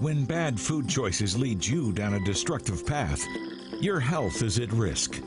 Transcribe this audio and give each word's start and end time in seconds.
When 0.00 0.24
bad 0.24 0.58
food 0.58 0.88
choices 0.88 1.36
lead 1.36 1.66
you 1.66 1.92
down 1.92 2.14
a 2.14 2.24
destructive 2.24 2.86
path, 2.86 3.22
your 3.82 4.00
health 4.00 4.42
is 4.42 4.58
at 4.58 4.72
risk. 4.72 5.20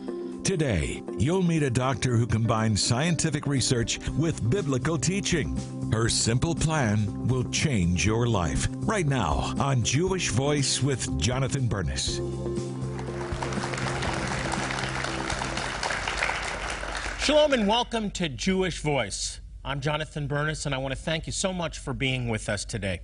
Today, 0.43 1.03
you'll 1.15 1.43
meet 1.43 1.61
a 1.61 1.69
doctor 1.69 2.17
who 2.17 2.25
combines 2.25 2.81
scientific 2.81 3.45
research 3.45 3.99
with 4.17 4.49
biblical 4.49 4.97
teaching. 4.97 5.55
Her 5.91 6.09
simple 6.09 6.55
plan 6.55 7.27
will 7.27 7.43
change 7.51 8.03
your 8.03 8.25
life. 8.25 8.67
Right 8.77 9.05
now 9.05 9.53
on 9.59 9.83
Jewish 9.83 10.29
Voice 10.29 10.81
with 10.81 11.19
Jonathan 11.19 11.67
Bernis. 11.67 12.15
Shalom 17.23 17.53
and 17.53 17.67
welcome 17.67 18.09
to 18.09 18.27
Jewish 18.27 18.79
Voice. 18.79 19.39
I'm 19.63 19.81
Jonathan 19.81 20.25
Bernis, 20.25 20.65
and 20.65 20.73
I 20.73 20.79
want 20.79 20.95
to 20.95 20.99
thank 20.99 21.27
you 21.27 21.31
so 21.31 21.53
much 21.53 21.77
for 21.77 21.93
being 21.93 22.27
with 22.27 22.49
us 22.49 22.65
today. 22.65 23.01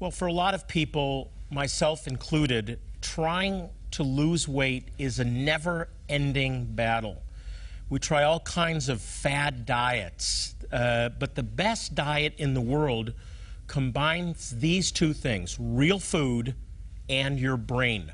Well, 0.00 0.12
for 0.12 0.28
a 0.28 0.32
lot 0.32 0.54
of 0.54 0.68
people, 0.68 1.32
myself 1.50 2.06
included, 2.06 2.78
trying 3.00 3.68
to 3.90 4.04
lose 4.04 4.46
weight 4.46 4.90
is 4.96 5.18
a 5.18 5.24
never 5.24 5.88
ending 6.08 6.66
battle. 6.66 7.20
We 7.90 7.98
try 7.98 8.22
all 8.22 8.38
kinds 8.38 8.88
of 8.88 9.00
fad 9.00 9.66
diets, 9.66 10.54
uh, 10.70 11.08
but 11.08 11.34
the 11.34 11.42
best 11.42 11.96
diet 11.96 12.34
in 12.38 12.54
the 12.54 12.60
world 12.60 13.12
combines 13.66 14.60
these 14.60 14.92
two 14.92 15.12
things 15.12 15.56
real 15.58 15.98
food 15.98 16.54
and 17.08 17.40
your 17.40 17.56
brain. 17.56 18.12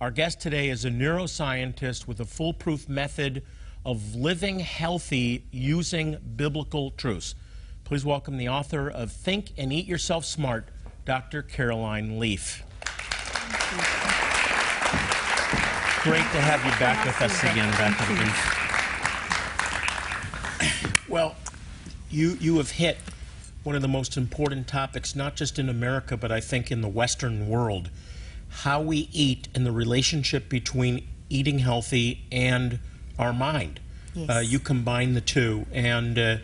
Our 0.00 0.10
guest 0.10 0.40
today 0.40 0.70
is 0.70 0.84
a 0.84 0.90
neuroscientist 0.90 2.08
with 2.08 2.18
a 2.18 2.24
foolproof 2.24 2.88
method 2.88 3.44
of 3.86 4.16
living 4.16 4.58
healthy 4.58 5.44
using 5.52 6.16
biblical 6.34 6.90
truths. 6.90 7.36
Please 7.84 8.04
welcome 8.04 8.38
the 8.38 8.48
author 8.48 8.88
of 8.90 9.12
Think 9.12 9.52
and 9.56 9.72
Eat 9.72 9.86
Yourself 9.86 10.24
Smart, 10.24 10.68
Dr. 11.04 11.42
Caroline 11.42 12.18
Leaf. 12.18 12.62
Great 16.02 16.26
to 16.32 16.40
have 16.40 16.64
you 16.64 16.70
back 16.78 17.04
with 17.04 17.20
us 17.20 17.42
again, 17.42 17.70
Dr. 17.78 18.12
Leaf. 18.14 18.58
Well, 21.08 21.36
you, 22.10 22.36
you 22.40 22.56
have 22.58 22.70
hit 22.72 22.98
one 23.64 23.76
of 23.76 23.82
the 23.82 23.88
most 23.88 24.16
important 24.16 24.66
topics, 24.66 25.14
not 25.14 25.36
just 25.36 25.58
in 25.58 25.68
America, 25.68 26.16
but 26.16 26.32
I 26.32 26.40
think 26.40 26.70
in 26.70 26.80
the 26.80 26.88
Western 26.88 27.48
world 27.48 27.90
how 28.48 28.80
we 28.80 29.08
eat 29.12 29.48
and 29.54 29.64
the 29.64 29.72
relationship 29.72 30.48
between 30.48 31.06
eating 31.30 31.58
healthy 31.60 32.20
and 32.30 32.78
our 33.18 33.32
mind. 33.32 33.80
Yes. 34.14 34.30
Uh, 34.30 34.40
you 34.40 34.58
combine 34.58 35.14
the 35.14 35.20
two, 35.20 35.66
and 35.72 36.18
uh, 36.18 36.36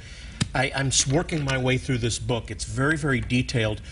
I, 0.54 0.72
I'm 0.74 0.90
working 1.12 1.44
my 1.44 1.58
way 1.58 1.76
through 1.76 1.98
this 1.98 2.18
book. 2.18 2.50
It's 2.50 2.64
very, 2.64 2.96
very 2.96 3.20
detailed, 3.20 3.82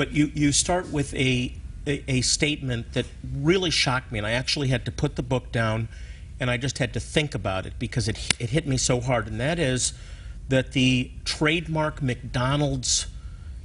but 0.00 0.12
you, 0.12 0.32
you 0.34 0.50
start 0.50 0.90
with 0.90 1.12
a, 1.12 1.52
a, 1.86 2.02
a 2.08 2.20
statement 2.22 2.94
that 2.94 3.04
really 3.36 3.70
shocked 3.70 4.10
me, 4.10 4.16
and 4.16 4.26
I 4.26 4.30
actually 4.30 4.68
had 4.68 4.86
to 4.86 4.90
put 4.90 5.16
the 5.16 5.22
book 5.22 5.52
down 5.52 5.90
and 6.40 6.50
I 6.50 6.56
just 6.56 6.78
had 6.78 6.94
to 6.94 7.00
think 7.00 7.34
about 7.34 7.66
it 7.66 7.74
because 7.78 8.08
it, 8.08 8.34
it 8.40 8.48
hit 8.48 8.66
me 8.66 8.78
so 8.78 9.02
hard, 9.02 9.26
and 9.26 9.38
that 9.38 9.58
is 9.58 9.92
that 10.48 10.72
the 10.72 11.10
trademark 11.26 12.00
McDonald's 12.00 13.08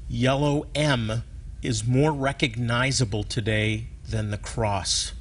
yellow 0.09 0.65
M 0.75 1.23
is 1.61 1.87
more 1.87 2.11
recognizable 2.11 3.23
today 3.23 3.85
than 4.05 4.29
the 4.29 4.37
cross. 4.37 5.13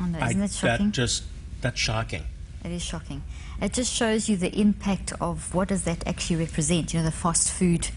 Oh, 0.00 0.04
no, 0.04 0.18
isn't 0.18 0.40
that 0.40 0.50
shocking? 0.50 0.86
That 0.86 0.94
just 0.94 1.22
that's 1.60 1.78
shocking. 1.78 2.24
It 2.64 2.72
is 2.72 2.82
shocking. 2.82 3.22
It 3.62 3.72
just 3.72 3.94
shows 3.94 4.28
you 4.28 4.36
the 4.36 4.52
impact 4.58 5.12
of 5.20 5.54
what 5.54 5.68
does 5.68 5.84
that 5.84 6.04
actually 6.08 6.40
represent. 6.40 6.92
You 6.92 6.98
know, 6.98 7.04
the 7.04 7.12
fast 7.12 7.52
food 7.52 7.90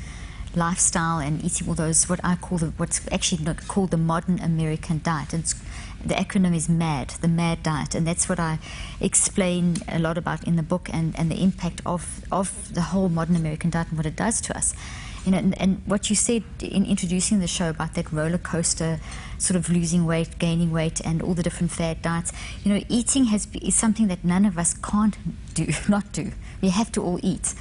lifestyle 0.55 1.19
and 1.19 1.43
eating 1.43 1.67
all 1.67 1.75
those 1.75 2.09
what 2.09 2.19
I 2.23 2.35
call 2.35 2.57
the 2.57 2.67
what's 2.77 3.01
actually 3.11 3.45
called 3.67 3.91
the 3.91 3.97
modern 3.97 4.39
American 4.39 5.01
diet. 5.03 5.33
And 5.33 5.45
the 6.03 6.15
acronym 6.15 6.55
is 6.55 6.67
MAD, 6.67 7.09
the 7.21 7.27
MAD 7.27 7.63
diet, 7.63 7.95
and 7.95 8.07
that's 8.07 8.27
what 8.27 8.39
I 8.39 8.59
explain 8.99 9.77
a 9.87 9.99
lot 9.99 10.17
about 10.17 10.43
in 10.45 10.55
the 10.55 10.63
book 10.63 10.89
and, 10.91 11.17
and 11.17 11.29
the 11.29 11.41
impact 11.41 11.81
of 11.85 12.25
of 12.31 12.73
the 12.73 12.81
whole 12.81 13.09
modern 13.09 13.35
American 13.35 13.69
diet 13.69 13.89
and 13.89 13.97
what 13.97 14.05
it 14.05 14.15
does 14.15 14.41
to 14.41 14.57
us. 14.57 14.73
You 15.25 15.31
know, 15.33 15.37
and, 15.37 15.61
and 15.61 15.81
what 15.85 16.09
you 16.09 16.15
said 16.15 16.43
in 16.61 16.83
introducing 16.83 17.41
the 17.41 17.47
show 17.47 17.69
about 17.69 17.93
that 17.93 18.11
roller 18.11 18.39
coaster, 18.39 18.99
sort 19.37 19.55
of 19.55 19.69
losing 19.69 20.07
weight, 20.07 20.39
gaining 20.39 20.71
weight, 20.71 20.99
and 21.05 21.21
all 21.21 21.35
the 21.35 21.43
different 21.43 21.71
fad 21.71 22.01
diets. 22.01 22.33
You 22.63 22.73
know, 22.73 22.83
eating 22.89 23.25
has 23.25 23.47
is 23.61 23.75
something 23.75 24.07
that 24.07 24.23
none 24.23 24.45
of 24.45 24.57
us 24.57 24.73
can't 24.73 25.15
do, 25.53 25.67
not 25.87 26.11
do. 26.11 26.31
We 26.59 26.69
have 26.69 26.91
to 26.93 27.03
all 27.03 27.19
eat, 27.21 27.53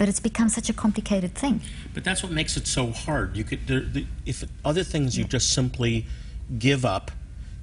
but 0.00 0.08
it's 0.08 0.18
become 0.18 0.48
such 0.48 0.70
a 0.70 0.72
complicated 0.72 1.34
thing. 1.34 1.60
But 1.92 2.04
that's 2.04 2.22
what 2.22 2.32
makes 2.32 2.56
it 2.56 2.66
so 2.66 2.90
hard. 2.90 3.36
You 3.36 3.44
could, 3.44 3.66
there, 3.66 3.80
the, 3.80 4.06
if 4.24 4.42
other 4.64 4.82
things 4.82 5.18
you 5.18 5.24
just 5.24 5.52
simply 5.52 6.06
give 6.58 6.86
up, 6.86 7.10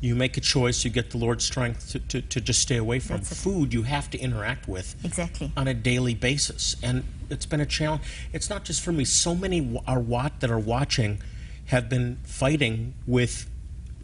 you 0.02 0.14
make 0.14 0.38
a 0.38 0.42
choice, 0.42 0.86
you 0.86 0.92
get 0.92 1.10
the 1.10 1.18
Lord's 1.18 1.44
strength 1.44 1.90
to, 1.94 2.00
to, 2.00 2.22
to 2.22 2.40
just 2.40 2.62
stay 2.62 2.78
away 2.78 3.00
from. 3.00 3.22
Food 3.22 3.74
you 3.74 3.82
have 3.82 4.12
to 4.12 4.20
interact 4.20 4.68
with 4.68 4.96
Exactly. 5.04 5.52
on 5.58 5.68
a 5.68 5.74
daily 5.74 6.14
basis, 6.14 6.76
and 6.84 7.04
it's 7.32 7.48
been 7.48 7.60
a 7.60 7.66
challenge. 7.66 8.04
It's 8.32 8.52
not 8.52 8.64
just 8.66 8.84
for 8.84 8.92
me. 8.92 9.04
So 9.04 9.34
many 9.34 9.82
are 9.88 10.00
wat 10.00 10.40
that 10.42 10.52
are 10.52 10.60
watching 10.60 11.20
have 11.66 11.90
been 11.90 12.18
fighting 12.24 12.94
with 13.08 13.50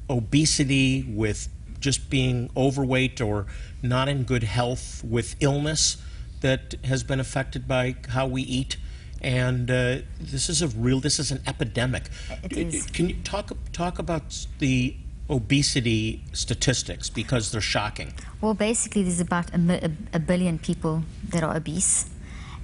obesity, 0.09 1.03
with 1.07 1.50
just 1.79 2.09
being 2.09 2.50
overweight 2.57 3.21
or 3.21 3.45
not 3.83 4.09
in 4.09 4.23
good 4.23 4.41
health, 4.41 5.03
with 5.03 5.35
illness 5.39 5.97
that 6.44 6.76
has 6.84 7.04
been 7.04 7.20
affected 7.20 7.68
by 7.68 7.96
how 8.09 8.28
we 8.28 8.44
eat. 8.44 8.78
And 9.22 9.72
uh, 9.72 10.00
this 10.20 10.50
is 10.50 10.62
a 10.62 10.68
real, 10.68 11.00
this 11.00 11.18
is 11.18 11.31
an 11.31 11.42
epidemic. 11.48 12.04
Is. 12.52 12.86
Can 12.88 13.09
you 13.09 13.16
talk 13.24 13.52
talk 13.72 13.98
about 13.98 14.46
the 14.59 14.96
obesity 15.30 16.22
statistics 16.34 17.09
because 17.09 17.52
they're 17.52 17.62
shocking? 17.62 18.14
Well, 18.42 18.54
basically, 18.54 19.04
there's 19.04 19.22
about 19.22 19.54
a, 19.56 19.86
a, 19.86 19.92
a 20.18 20.20
billion 20.20 20.59
people 20.59 21.04
that 21.30 21.42
are 21.42 21.56
obese 21.56 22.09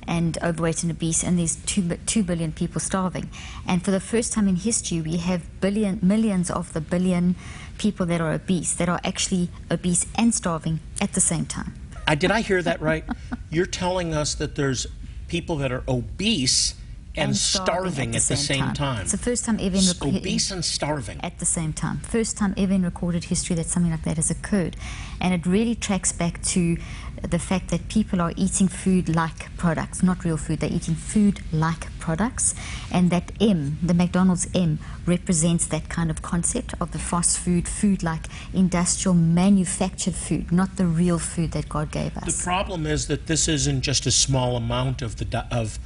and 0.05 0.37
overweight 0.43 0.83
and 0.83 0.91
obese, 0.91 1.23
and 1.23 1.37
there's 1.37 1.55
two, 1.55 1.95
two 2.05 2.23
billion 2.23 2.51
people 2.51 2.81
starving. 2.81 3.29
And 3.67 3.85
for 3.85 3.91
the 3.91 3.99
first 3.99 4.33
time 4.33 4.47
in 4.47 4.55
history, 4.57 5.01
we 5.01 5.17
have 5.17 5.61
billion, 5.61 5.99
millions 6.01 6.49
of 6.49 6.73
the 6.73 6.81
billion 6.81 7.35
people 7.77 8.05
that 8.07 8.19
are 8.19 8.33
obese 8.33 8.73
that 8.73 8.89
are 8.89 8.99
actually 9.03 9.49
obese 9.71 10.07
and 10.15 10.33
starving 10.33 10.79
at 10.99 11.13
the 11.13 11.21
same 11.21 11.45
time. 11.45 11.73
I, 12.09 12.15
did 12.15 12.31
I 12.31 12.41
hear 12.41 12.59
that 12.63 12.81
right? 12.81 13.05
You're 13.51 13.67
telling 13.67 14.15
us 14.15 14.33
that 14.35 14.55
there's 14.55 14.87
people 15.27 15.57
that 15.57 15.71
are 15.71 15.83
obese 15.87 16.73
and, 17.15 17.35
starving, 17.35 18.15
at 18.15 18.21
the 18.23 18.35
same, 18.35 18.73
time. 18.73 19.01
It's 19.01 19.11
the 19.11 19.17
first 19.17 19.45
time 19.45 19.57
ever 19.59 19.77
in 19.77 20.15
obese 20.15 20.51
and 20.51 20.63
starving. 20.63 21.19
at 21.21 21.39
the 21.39 21.45
same 21.45 21.73
time. 21.73 21.99
First 21.99 22.37
time 22.37 22.53
ever 22.57 22.73
in 22.73 22.83
recorded 22.83 23.25
history 23.25 23.55
that 23.55 23.65
something 23.65 23.91
like 23.91 24.03
that 24.03 24.17
has 24.17 24.29
occurred. 24.29 24.75
And 25.19 25.33
it 25.33 25.45
really 25.45 25.75
tracks 25.75 26.11
back 26.11 26.41
to 26.43 26.77
the 27.21 27.39
fact 27.39 27.69
that 27.69 27.89
people 27.89 28.21
are 28.21 28.31
eating 28.37 28.67
food 28.67 29.13
like 29.13 29.55
products, 29.57 30.01
not 30.01 30.23
real 30.23 30.37
food. 30.37 30.59
They're 30.59 30.71
eating 30.71 30.95
food 30.95 31.41
like 31.51 31.97
products. 31.99 32.55
And 32.91 33.09
that 33.09 33.31
M, 33.41 33.77
the 33.83 33.93
McDonald's 33.93 34.47
M, 34.53 34.79
represents 35.05 35.65
that 35.67 35.89
kind 35.89 36.09
of 36.09 36.21
concept 36.21 36.73
of 36.79 36.91
the 36.91 36.99
fast 36.99 37.39
food, 37.39 37.67
food 37.67 38.03
like 38.03 38.27
industrial 38.53 39.15
manufactured 39.15 40.15
food, 40.15 40.51
not 40.51 40.77
the 40.77 40.85
real 40.85 41.19
food 41.19 41.51
that 41.51 41.67
God 41.67 41.91
gave 41.91 42.15
us. 42.17 42.37
The 42.37 42.43
problem 42.43 42.85
is 42.85 43.07
that 43.07 43.27
this 43.27 43.47
isn't 43.47 43.81
just 43.81 44.05
a 44.05 44.11
small 44.11 44.55
amount 44.55 45.01
of 45.01 45.17
the 45.17 45.45
of 45.51 45.79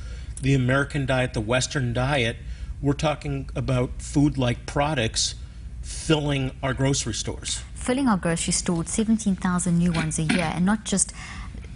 the 0.43 0.53
American 0.53 1.05
diet, 1.05 1.33
the 1.33 1.41
Western 1.41 1.93
diet. 1.93 2.35
We're 2.81 2.93
talking 2.93 3.49
about 3.55 4.01
food-like 4.01 4.65
products 4.65 5.35
filling 5.81 6.51
our 6.61 6.73
grocery 6.73 7.13
stores. 7.13 7.61
filling 7.75 8.07
our 8.07 8.17
grocery 8.17 8.53
stores, 8.53 8.89
17,000 8.89 9.77
new 9.77 9.91
ones 9.91 10.17
a 10.17 10.23
year, 10.23 10.49
and 10.55 10.65
not 10.65 10.85
just 10.85 11.11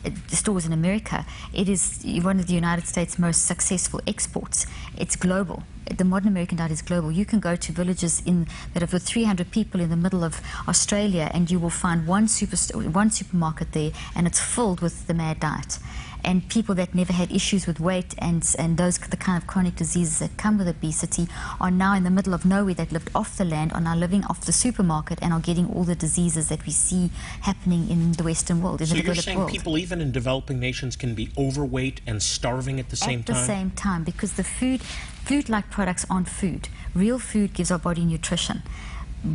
uh, 0.06 0.10
stores 0.28 0.66
in 0.66 0.72
America. 0.72 1.26
It 1.54 1.68
is 1.68 2.06
one 2.24 2.40
of 2.40 2.48
the 2.48 2.54
United 2.54 2.88
States' 2.88 3.20
most 3.20 3.46
successful 3.46 4.00
exports. 4.08 4.66
It's 4.98 5.16
global. 5.18 5.64
The 5.94 6.06
modern 6.06 6.30
American 6.30 6.58
diet 6.58 6.72
is 6.72 6.82
global. 6.82 7.12
You 7.12 7.26
can 7.26 7.40
go 7.40 7.56
to 7.58 7.72
villages 7.74 8.22
in 8.26 8.48
that 8.74 8.82
have 8.82 8.92
got 8.92 9.02
300 9.02 9.52
people 9.52 9.82
in 9.82 9.90
the 9.90 9.98
middle 9.98 10.24
of 10.24 10.42
Australia, 10.68 11.30
and 11.34 11.52
you 11.52 11.60
will 11.60 11.70
find 11.86 12.08
one 12.08 12.28
super 12.28 12.58
one 13.02 13.12
supermarket 13.12 13.72
there, 13.74 13.92
and 14.16 14.28
it's 14.28 14.40
filled 14.40 14.80
with 14.82 15.08
the 15.08 15.14
mad 15.14 15.40
diet. 15.40 15.80
And 16.30 16.38
people 16.58 16.76
that 16.76 16.90
never 17.02 17.14
had 17.22 17.30
issues 17.40 17.64
with 17.70 17.80
weight 17.90 18.12
and 18.28 18.42
and 18.62 18.70
those 18.82 18.96
the 19.14 19.22
kind 19.28 19.38
of 19.42 19.48
chronic 19.52 19.76
diseases 19.84 20.16
that 20.24 20.34
come 20.44 20.56
with 20.60 20.68
obesity 20.78 21.26
are 21.64 21.72
now 21.86 21.94
in 22.00 22.04
the 22.04 22.10
middle 22.18 22.34
of 22.38 22.42
nowhere 22.56 22.76
that 22.82 22.90
lived 22.92 23.10
off 23.20 23.30
the 23.42 23.46
land 23.56 23.70
are 23.76 23.84
now 23.90 23.96
living 24.06 24.24
off 24.30 24.40
the 24.50 24.52
supermarket 24.66 25.18
and 25.24 25.32
are 25.36 25.40
getting 25.50 25.66
all 25.74 25.86
the 25.94 25.96
diseases 26.08 26.46
that 26.52 26.62
we 26.68 26.74
see 26.88 27.04
happening 27.50 27.90
in 27.94 28.00
the 28.20 28.24
Western 28.32 28.58
world, 28.64 28.78
So 28.86 28.96
you're 28.96 29.16
saying 29.16 29.38
world. 29.40 29.52
people 29.58 29.74
even 29.84 29.98
in 30.06 30.12
developing 30.12 30.60
nations 30.70 30.94
can 31.04 31.12
be 31.22 31.26
overweight 31.46 31.98
and 32.10 32.18
starving 32.22 32.78
at 32.84 32.88
the 32.90 32.98
same 32.98 33.24
time? 33.24 33.36
at 33.38 33.40
the 33.42 33.48
same 33.56 33.70
time 33.72 34.02
because 34.12 34.32
the 34.34 34.44
food 34.58 34.82
food 35.30 35.46
like 35.56 35.66
products 35.78 36.06
aren't 36.14 36.30
food 36.42 36.64
real 37.04 37.20
food 37.32 37.50
gives 37.58 37.70
our 37.72 37.80
body 37.90 38.04
nutrition 38.14 38.58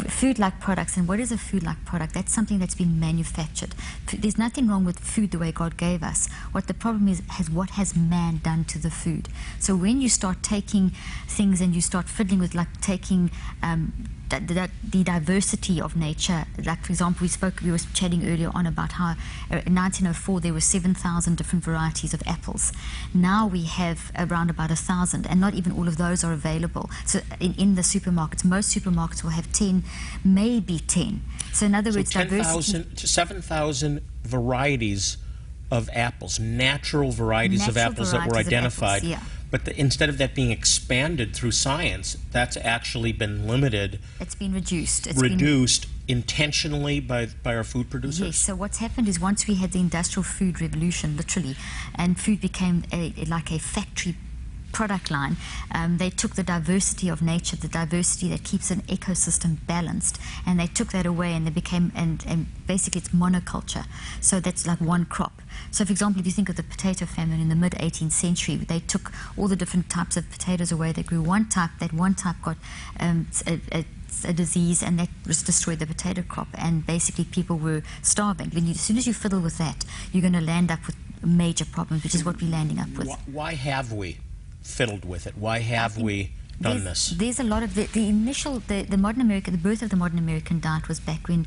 food-like 0.08 0.60
products. 0.60 0.96
And 0.96 1.06
what 1.06 1.20
is 1.20 1.32
a 1.32 1.38
food-like 1.38 1.84
product? 1.84 2.14
That's 2.14 2.32
something 2.32 2.58
that's 2.58 2.74
been 2.74 2.98
manufactured. 3.00 3.74
There's 4.12 4.38
nothing 4.38 4.68
wrong 4.68 4.84
with 4.84 4.98
food 4.98 5.30
the 5.32 5.38
way 5.38 5.52
God 5.52 5.76
gave 5.76 6.02
us. 6.02 6.28
What 6.52 6.66
the 6.66 6.74
problem 6.74 7.08
is, 7.08 7.22
has 7.28 7.50
what 7.50 7.70
has 7.70 7.96
man 7.96 8.40
done 8.42 8.64
to 8.66 8.78
the 8.78 8.90
food? 8.90 9.28
So 9.58 9.76
when 9.76 10.00
you 10.00 10.08
start 10.08 10.42
taking 10.42 10.92
things 11.26 11.60
and 11.60 11.74
you 11.74 11.80
start 11.80 12.08
fiddling 12.08 12.40
with, 12.40 12.54
like 12.54 12.80
taking 12.80 13.30
um, 13.62 13.92
the, 14.40 14.54
the, 14.54 14.70
the 14.98 15.04
diversity 15.04 15.80
of 15.80 15.96
nature. 15.96 16.44
Like, 16.64 16.84
for 16.84 16.92
example, 16.92 17.22
we 17.22 17.28
spoke, 17.28 17.60
we 17.62 17.70
were 17.70 17.78
chatting 17.94 18.26
earlier 18.26 18.50
on 18.54 18.66
about 18.66 18.92
how 18.92 19.10
uh, 19.50 19.60
in 19.66 19.74
1904 19.74 20.40
there 20.40 20.52
were 20.52 20.60
7,000 20.60 21.36
different 21.36 21.64
varieties 21.64 22.14
of 22.14 22.22
apples. 22.26 22.72
Now 23.14 23.46
we 23.46 23.64
have 23.64 24.10
around 24.18 24.50
about 24.50 24.70
a 24.70 24.76
thousand, 24.76 25.26
and 25.26 25.40
not 25.40 25.54
even 25.54 25.72
all 25.72 25.88
of 25.88 25.96
those 25.96 26.24
are 26.24 26.32
available. 26.32 26.90
So 27.06 27.20
in, 27.40 27.54
in 27.54 27.74
the 27.74 27.82
supermarkets, 27.82 28.44
most 28.44 28.76
supermarkets 28.76 29.22
will 29.22 29.30
have 29.30 29.52
10, 29.52 29.84
maybe 30.24 30.78
10. 30.78 31.22
So 31.52 31.66
in 31.66 31.74
other 31.74 31.92
So 31.92 31.98
words, 31.98 32.10
diversity. 32.12 33.06
7,000 33.06 34.00
varieties 34.24 35.18
of 35.70 35.88
apples, 35.94 36.38
natural 36.38 37.10
varieties 37.12 37.66
of 37.66 37.76
Natural 37.76 37.92
apples 37.92 38.12
that 38.12 38.18
were 38.26 38.30
varieties 38.30 38.46
of 38.46 38.52
identified. 38.52 38.96
apples, 39.04 39.10
yeah. 39.10 39.20
But 39.52 39.66
the, 39.66 39.78
instead 39.78 40.08
of 40.08 40.16
that 40.16 40.34
being 40.34 40.50
expanded 40.50 41.36
through 41.36 41.50
science, 41.50 42.16
that's 42.32 42.56
actually 42.56 43.12
been 43.12 43.46
limited, 43.46 44.00
It's 44.18 44.34
been 44.34 44.54
reduced. 44.54 45.06
It's 45.06 45.20
been 45.20 45.32
reduced 45.32 45.86
intentionally 46.08 47.00
by, 47.00 47.28
by 47.42 47.54
our 47.54 47.62
food 47.62 47.90
producers. 47.90 48.26
Yes. 48.26 48.36
So 48.38 48.54
what's 48.54 48.78
happened 48.78 49.08
is 49.08 49.20
once 49.20 49.46
we 49.46 49.56
had 49.56 49.72
the 49.72 49.78
industrial 49.80 50.24
food 50.24 50.62
revolution, 50.62 51.18
literally, 51.18 51.54
and 51.94 52.18
food 52.18 52.40
became 52.40 52.84
a, 52.92 53.12
like 53.28 53.52
a 53.52 53.58
factory 53.58 54.16
product 54.72 55.10
line, 55.10 55.36
um, 55.74 55.98
they 55.98 56.10
took 56.10 56.34
the 56.34 56.42
diversity 56.42 57.08
of 57.08 57.22
nature, 57.22 57.56
the 57.56 57.68
diversity 57.68 58.28
that 58.28 58.44
keeps 58.44 58.70
an 58.70 58.82
ecosystem 58.82 59.58
balanced, 59.66 60.18
and 60.46 60.58
they 60.58 60.66
took 60.66 60.88
that 60.92 61.06
away, 61.06 61.34
and 61.34 61.46
they 61.46 61.50
became 61.50 61.92
and, 61.94 62.24
and 62.26 62.46
basically 62.66 63.00
it's 63.00 63.10
monoculture. 63.10 63.86
So 64.20 64.40
that's 64.40 64.66
like 64.66 64.80
one 64.80 65.04
crop. 65.04 65.42
So, 65.70 65.84
for 65.84 65.92
example, 65.92 66.20
if 66.20 66.26
you 66.26 66.32
think 66.32 66.48
of 66.48 66.56
the 66.56 66.62
potato 66.62 67.06
famine 67.06 67.40
in 67.40 67.48
the 67.48 67.54
mid 67.54 67.72
18th 67.72 68.12
century, 68.12 68.56
they 68.56 68.80
took 68.80 69.12
all 69.36 69.48
the 69.48 69.56
different 69.56 69.90
types 69.90 70.16
of 70.16 70.30
potatoes 70.30 70.72
away. 70.72 70.92
They 70.92 71.02
grew 71.02 71.22
one 71.22 71.48
type. 71.48 71.70
That 71.80 71.92
one 71.92 72.14
type 72.14 72.36
got 72.42 72.56
um, 72.98 73.28
a, 73.46 73.60
a 73.72 73.84
a 74.24 74.32
disease 74.32 74.82
and 74.82 74.98
that 74.98 75.08
destroyed 75.24 75.78
the 75.78 75.86
potato 75.86 76.22
crop 76.22 76.48
and 76.54 76.86
basically 76.86 77.24
people 77.24 77.56
were 77.56 77.82
starving. 78.02 78.50
When 78.50 78.66
you, 78.66 78.72
as 78.72 78.80
soon 78.80 78.98
as 78.98 79.06
you 79.06 79.14
fiddle 79.14 79.40
with 79.40 79.58
that, 79.58 79.84
you're 80.12 80.20
going 80.20 80.34
to 80.34 80.40
land 80.40 80.70
up 80.70 80.86
with 80.86 80.96
major 81.24 81.64
problems, 81.64 82.04
which 82.04 82.14
is 82.14 82.24
what 82.24 82.40
we're 82.40 82.50
landing 82.50 82.78
up 82.78 82.90
with. 82.90 83.08
Why 83.26 83.54
have 83.54 83.92
we 83.92 84.18
fiddled 84.62 85.04
with 85.04 85.26
it? 85.26 85.36
Why 85.36 85.60
have 85.60 85.98
we 85.98 86.32
done 86.60 86.84
there's, 86.84 86.84
this? 86.84 87.18
There's 87.18 87.40
a 87.40 87.44
lot 87.44 87.62
of 87.62 87.74
the, 87.74 87.84
the 87.86 88.08
initial 88.08 88.60
the, 88.60 88.82
the 88.82 88.96
modern 88.96 89.20
America 89.20 89.50
the 89.50 89.58
birth 89.58 89.82
of 89.82 89.90
the 89.90 89.96
modern 89.96 90.18
American 90.18 90.60
diet 90.60 90.88
was 90.88 91.00
back 91.00 91.28
when 91.28 91.46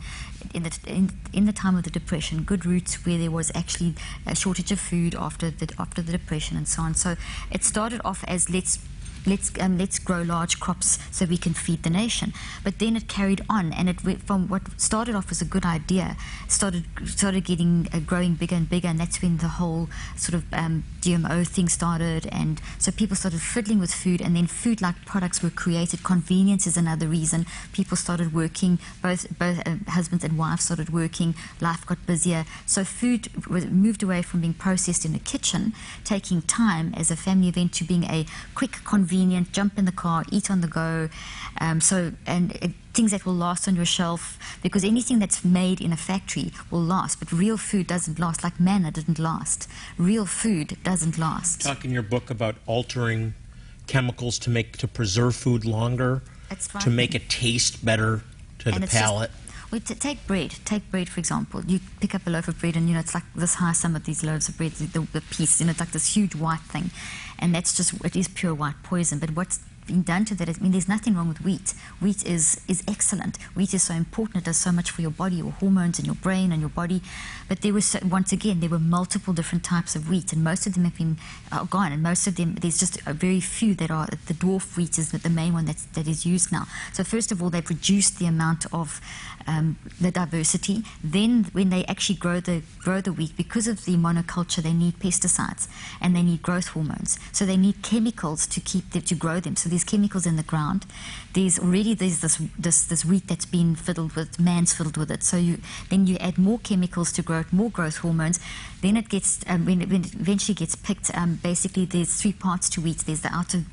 in 0.53 0.63
the 0.63 0.77
in, 0.87 1.11
in 1.33 1.45
the 1.45 1.53
time 1.53 1.75
of 1.75 1.83
the 1.83 1.89
depression 1.89 2.43
good 2.43 2.65
roots 2.65 3.05
where 3.05 3.17
there 3.17 3.31
was 3.31 3.51
actually 3.55 3.95
a 4.25 4.35
shortage 4.35 4.71
of 4.71 4.79
food 4.79 5.15
after 5.15 5.49
the 5.49 5.73
after 5.79 6.01
the 6.01 6.11
depression 6.11 6.57
and 6.57 6.67
so 6.67 6.81
on 6.81 6.93
so 6.93 7.15
it 7.51 7.63
started 7.63 8.01
off 8.03 8.23
as 8.27 8.49
let's 8.49 8.79
let's 9.25 9.51
um, 9.59 9.77
let's 9.77 9.99
grow 9.99 10.21
large 10.21 10.59
crops 10.59 10.99
so 11.11 11.25
we 11.25 11.37
can 11.37 11.53
feed 11.53 11.83
the 11.83 11.89
nation. 11.89 12.33
But 12.63 12.79
then 12.79 12.95
it 12.95 13.07
carried 13.07 13.41
on, 13.49 13.73
and 13.73 13.89
it 13.89 14.03
went 14.03 14.21
from 14.21 14.47
what 14.47 14.61
started 14.79 15.15
off 15.15 15.31
as 15.31 15.41
a 15.41 15.45
good 15.45 15.65
idea 15.65 16.17
started 16.47 16.85
started 17.05 17.43
getting 17.43 17.87
uh, 17.93 17.99
growing 17.99 18.35
bigger 18.35 18.55
and 18.55 18.69
bigger, 18.69 18.87
and 18.87 18.99
that's 18.99 19.21
when 19.21 19.37
the 19.37 19.47
whole 19.47 19.89
sort 20.15 20.35
of 20.35 20.43
um, 20.53 20.83
GMO 21.01 21.47
thing 21.47 21.69
started, 21.69 22.27
and 22.31 22.61
so 22.77 22.91
people 22.91 23.15
started 23.15 23.41
fiddling 23.41 23.79
with 23.79 23.93
food, 23.93 24.21
and 24.21 24.35
then 24.35 24.47
food-like 24.47 25.05
products 25.05 25.41
were 25.41 25.49
created. 25.49 26.03
Convenience 26.03 26.67
is 26.67 26.77
another 26.77 27.07
reason 27.07 27.45
people 27.73 27.97
started 27.97 28.33
working. 28.33 28.79
Both 29.01 29.37
both 29.37 29.59
uh, 29.65 29.75
husbands 29.87 30.23
and 30.23 30.37
wives 30.37 30.63
started 30.63 30.89
working. 30.91 31.35
Life 31.61 31.85
got 31.85 32.05
busier, 32.05 32.45
so 32.65 32.83
food 32.83 33.29
was 33.47 33.65
moved 33.65 34.03
away 34.03 34.21
from 34.21 34.41
being 34.41 34.53
processed 34.53 35.05
in 35.05 35.13
the 35.13 35.19
kitchen, 35.19 35.73
taking 36.03 36.41
time 36.41 36.93
as 36.95 37.11
a 37.11 37.15
family 37.15 37.49
event, 37.49 37.73
to 37.73 37.83
being 37.83 38.03
a 38.05 38.25
quick, 38.53 38.83
convenient 38.83 39.14
jump 39.51 39.77
in 39.77 39.85
the 39.85 39.91
car, 39.91 40.23
eat 40.31 40.49
on 40.51 40.61
the 40.61 40.67
go. 40.67 41.09
Um, 41.61 41.81
so 41.81 42.11
and 42.25 42.57
uh, 42.61 42.67
things 42.93 43.11
that 43.11 43.25
will 43.25 43.35
last 43.35 43.67
on 43.67 43.75
your 43.75 43.85
shelf 43.85 44.37
because 44.61 44.83
anything 44.83 45.19
that's 45.19 45.43
made 45.43 45.81
in 45.81 45.91
a 45.91 45.97
factory 45.97 46.51
will 46.71 46.83
last, 46.83 47.19
but 47.19 47.31
real 47.31 47.57
food 47.57 47.87
doesn't 47.87 48.19
last. 48.19 48.43
Like 48.43 48.59
manna 48.59 48.91
didn't 48.91 49.19
last. 49.19 49.69
Real 49.97 50.25
food 50.25 50.77
doesn't 50.83 51.17
last. 51.17 51.61
Talk 51.61 51.85
in 51.85 51.91
your 51.91 52.03
book 52.03 52.29
about 52.29 52.55
altering 52.65 53.33
chemicals 53.87 54.39
to 54.39 54.49
make 54.49 54.77
to 54.77 54.87
preserve 54.87 55.35
food 55.35 55.65
longer, 55.65 56.21
to 56.81 56.89
make 56.89 57.15
it 57.15 57.29
taste 57.29 57.83
better 57.85 58.21
to 58.59 58.69
And 58.69 58.83
the 58.83 58.87
palate. 58.87 59.31
just- 59.31 59.44
t- 59.79 59.95
take 59.95 60.25
bread. 60.27 60.55
Take 60.65 60.89
bread, 60.91 61.09
for 61.09 61.19
example. 61.19 61.63
You 61.65 61.79
pick 61.99 62.15
up 62.15 62.25
a 62.27 62.29
loaf 62.29 62.47
of 62.47 62.59
bread, 62.59 62.75
and 62.75 62.87
you 62.87 62.93
know 62.93 62.99
it's 62.99 63.13
like 63.13 63.23
this 63.35 63.55
high. 63.55 63.73
Some 63.73 63.95
of 63.95 64.05
these 64.05 64.23
loaves 64.23 64.49
of 64.49 64.57
bread, 64.57 64.71
the, 64.73 64.99
the, 65.11 65.21
piece, 65.21 65.59
you 65.59 65.65
know, 65.65 65.71
it's 65.71 65.79
like 65.79 65.91
this 65.91 66.15
huge 66.15 66.35
white 66.35 66.61
thing, 66.61 66.91
and 67.39 67.53
that's 67.53 67.75
just 67.75 67.93
it 68.05 68.15
is 68.15 68.27
pure 68.27 68.53
white 68.53 68.81
poison. 68.83 69.19
But 69.19 69.31
what's 69.31 69.59
been 69.87 70.03
done 70.03 70.25
to 70.25 70.35
that 70.35 70.49
I 70.49 70.53
mean, 70.61 70.71
there's 70.71 70.87
nothing 70.87 71.15
wrong 71.15 71.27
with 71.27 71.41
wheat. 71.41 71.73
Wheat 72.01 72.25
is 72.25 72.61
is 72.67 72.83
excellent. 72.87 73.37
Wheat 73.55 73.73
is 73.73 73.83
so 73.83 73.93
important. 73.93 74.43
It 74.43 74.45
does 74.45 74.57
so 74.57 74.71
much 74.71 74.91
for 74.91 75.01
your 75.01 75.11
body, 75.11 75.37
your 75.37 75.51
hormones, 75.51 75.99
and 75.99 76.05
your 76.05 76.15
brain 76.15 76.51
and 76.51 76.59
your 76.61 76.69
body. 76.69 77.01
But 77.47 77.61
there 77.61 77.73
was 77.73 77.95
once 78.03 78.31
again 78.31 78.59
there 78.59 78.69
were 78.69 78.79
multiple 78.79 79.33
different 79.33 79.63
types 79.63 79.95
of 79.95 80.09
wheat, 80.09 80.33
and 80.33 80.43
most 80.43 80.65
of 80.67 80.73
them 80.73 80.85
have 80.85 80.97
been 80.97 81.17
uh, 81.51 81.63
gone. 81.65 81.91
And 81.91 82.01
most 82.01 82.27
of 82.27 82.35
them, 82.35 82.55
there's 82.55 82.79
just 82.79 82.99
a 83.05 83.13
very 83.13 83.39
few 83.39 83.75
that 83.75 83.91
are 83.91 84.07
the 84.27 84.33
dwarf 84.33 84.75
wheat 84.77 84.97
is 84.97 85.11
the, 85.11 85.29
main 85.29 85.53
one 85.53 85.65
that's, 85.65 85.85
that 85.85 86.07
is 86.07 86.25
used 86.25 86.51
now. 86.51 86.65
So 86.93 87.03
first 87.03 87.31
of 87.31 87.41
all, 87.41 87.49
they've 87.49 87.69
reduced 87.69 88.19
the 88.19 88.25
amount 88.25 88.65
of 88.73 89.01
um, 89.47 89.77
the 89.99 90.11
diversity. 90.11 90.83
Then, 91.03 91.45
when 91.53 91.69
they 91.69 91.85
actually 91.85 92.15
grow 92.15 92.39
the 92.39 92.61
grow 92.79 93.01
the 93.01 93.13
wheat, 93.13 93.37
because 93.37 93.67
of 93.67 93.85
the 93.85 93.95
monoculture, 93.95 94.61
they 94.61 94.73
need 94.73 94.99
pesticides 94.99 95.67
and 96.01 96.15
they 96.15 96.23
need 96.23 96.41
growth 96.41 96.67
hormones. 96.69 97.19
So 97.31 97.45
they 97.45 97.57
need 97.57 97.81
chemicals 97.81 98.47
to 98.47 98.59
keep 98.59 98.91
them 98.91 99.03
to 99.03 99.15
grow 99.15 99.39
them. 99.39 99.55
So 99.55 99.69
there's 99.69 99.83
chemicals 99.83 100.25
in 100.25 100.35
the 100.35 100.43
ground. 100.43 100.85
There's 101.33 101.59
already 101.59 101.93
there's 101.93 102.21
this 102.21 102.41
this 102.57 102.83
this 102.85 103.05
wheat 103.05 103.27
that's 103.27 103.45
been 103.45 103.75
fiddled 103.75 104.13
with, 104.15 104.39
man's 104.39 104.73
fiddled 104.73 104.97
with 104.97 105.11
it. 105.11 105.23
So 105.23 105.37
you 105.37 105.59
then 105.89 106.07
you 106.07 106.17
add 106.17 106.37
more 106.37 106.59
chemicals 106.59 107.11
to 107.13 107.21
grow 107.21 107.39
it, 107.39 107.53
more 107.53 107.69
growth 107.69 107.97
hormones. 107.97 108.39
Then 108.81 108.97
it 108.97 109.09
gets 109.09 109.39
um, 109.47 109.65
when, 109.65 109.81
it, 109.81 109.89
when 109.89 110.03
it 110.03 110.13
eventually 110.13 110.55
gets 110.55 110.75
picked. 110.75 111.15
Um, 111.15 111.39
basically, 111.41 111.85
there's 111.85 112.21
three 112.21 112.33
parts 112.33 112.69
to 112.71 112.81
wheat. 112.81 112.99
There's 112.99 113.21
the 113.21 113.33
outer 113.33 113.63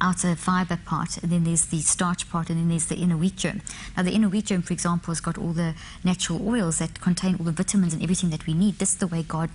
outer 0.00 0.34
fiber 0.34 0.78
part, 0.84 1.18
and 1.18 1.30
then 1.30 1.44
there's 1.44 1.66
the 1.66 1.80
starch 1.80 2.28
part, 2.30 2.50
and 2.50 2.58
then 2.58 2.68
there's 2.68 2.86
the 2.86 2.96
inner 2.96 3.16
wheat 3.16 3.36
germ. 3.36 3.62
Now, 3.96 4.02
the 4.02 4.12
inner 4.12 4.28
wheat 4.28 4.46
germ, 4.46 4.62
for 4.62 4.72
example, 4.72 5.12
has 5.12 5.20
got 5.20 5.38
all 5.38 5.52
the 5.52 5.74
natural 6.04 6.46
oils 6.46 6.78
that 6.78 7.00
contain 7.00 7.36
all 7.38 7.44
the 7.44 7.52
vitamins 7.52 7.94
and 7.94 8.02
everything 8.02 8.30
that 8.30 8.46
we 8.46 8.54
need. 8.54 8.78
This 8.78 8.92
is 8.92 8.98
the 8.98 9.06
way 9.06 9.22
God 9.22 9.50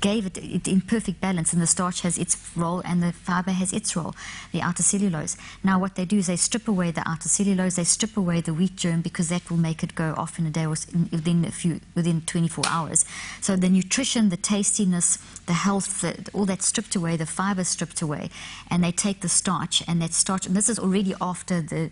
gave 0.00 0.26
it, 0.26 0.38
it 0.38 0.68
in 0.68 0.80
perfect 0.80 1.20
balance, 1.20 1.52
and 1.52 1.60
the 1.60 1.66
starch 1.66 2.02
has 2.02 2.18
its 2.18 2.36
role 2.56 2.80
and 2.84 3.02
the 3.02 3.12
fiber 3.12 3.52
has 3.52 3.72
its 3.72 3.96
role, 3.96 4.14
the 4.52 4.60
outer 4.60 4.82
cellulose. 4.82 5.36
Now, 5.62 5.78
what 5.78 5.94
they 5.94 6.04
do 6.04 6.18
is 6.18 6.26
they 6.26 6.36
strip 6.36 6.68
away 6.68 6.90
the 6.90 7.08
outer 7.08 7.28
cellulose, 7.28 7.76
they 7.76 7.84
strip 7.84 8.16
away 8.16 8.40
the 8.40 8.54
wheat 8.54 8.76
germ 8.76 9.00
because 9.02 9.28
that 9.28 9.50
will 9.50 9.56
make 9.56 9.82
it 9.82 9.94
go 9.94 10.14
off 10.16 10.38
in 10.38 10.46
a 10.46 10.50
day 10.50 10.66
or 10.66 10.76
within 11.10 11.44
a 11.44 11.50
few 11.50 11.80
within 11.94 12.22
24 12.22 12.64
hours. 12.68 13.04
So 13.40 13.56
the 13.56 13.68
nutrition, 13.68 14.28
the 14.28 14.36
tastiness, 14.36 15.18
the 15.46 15.52
health, 15.52 16.00
the, 16.00 16.28
all 16.32 16.46
that 16.46 16.62
stripped 16.62 16.94
away, 16.94 17.16
the 17.16 17.26
fiber 17.26 17.64
stripped 17.64 18.02
away, 18.02 18.30
and 18.70 18.82
they 18.82 18.92
take 18.92 19.20
the 19.20 19.28
starch 19.28 19.82
and 19.86 20.00
that 20.02 20.12
starch. 20.12 20.46
And 20.46 20.56
this 20.56 20.68
is 20.68 20.78
already 20.78 21.14
after 21.20 21.60
the 21.60 21.90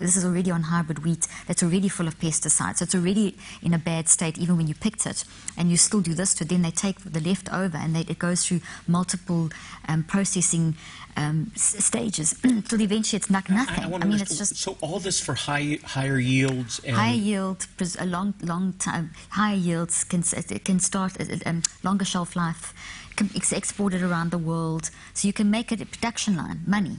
this 0.00 0.16
is 0.16 0.24
already 0.24 0.50
on 0.50 0.62
hybrid 0.64 1.04
wheat 1.04 1.26
that's 1.46 1.62
already 1.62 1.88
full 1.88 2.06
of 2.06 2.18
pesticides. 2.18 2.78
So 2.78 2.84
it's 2.84 2.94
already 2.94 3.36
in 3.62 3.74
a 3.74 3.78
bad 3.78 4.08
state 4.08 4.38
even 4.38 4.56
when 4.56 4.68
you 4.68 4.74
picked 4.74 5.06
it. 5.06 5.24
And 5.56 5.70
you 5.70 5.76
still 5.76 6.00
do 6.00 6.14
this 6.14 6.34
to 6.34 6.44
it. 6.44 6.48
Then 6.50 6.62
they 6.62 6.70
take 6.70 6.98
the 7.00 7.20
leftover 7.20 7.76
and 7.76 7.94
they, 7.94 8.00
it 8.00 8.18
goes 8.18 8.44
through 8.46 8.60
multiple 8.86 9.50
um, 9.88 10.04
processing 10.04 10.76
um, 11.16 11.50
s- 11.54 11.84
stages 11.84 12.34
till 12.68 12.80
eventually 12.80 13.16
it's 13.18 13.30
like 13.30 13.50
nothing. 13.50 13.84
I, 13.84 13.88
wanna 13.88 14.06
mean, 14.06 14.20
it's 14.20 14.38
just 14.38 14.56
so 14.56 14.76
all 14.80 14.98
this 15.00 15.20
for 15.20 15.34
high 15.34 15.78
higher 15.84 16.18
yields 16.18 16.80
and 16.84 16.96
high 16.96 17.12
yield, 17.12 17.66
a 17.98 18.06
long, 18.06 18.34
long 18.42 18.72
time, 18.74 19.10
high 19.30 19.54
yields 19.54 20.04
can, 20.04 20.22
it 20.50 20.64
can 20.64 20.80
start 20.80 21.20
uh, 21.20 21.24
um, 21.46 21.62
longer 21.82 22.04
shelf 22.04 22.36
life, 22.36 22.74
can 23.16 23.30
ex- 23.34 23.52
exported 23.52 24.02
around 24.02 24.30
the 24.30 24.38
world. 24.38 24.90
So 25.14 25.26
you 25.28 25.32
can 25.32 25.50
make 25.50 25.70
it 25.72 25.80
a 25.80 25.86
production 25.86 26.36
line, 26.36 26.62
money. 26.66 26.98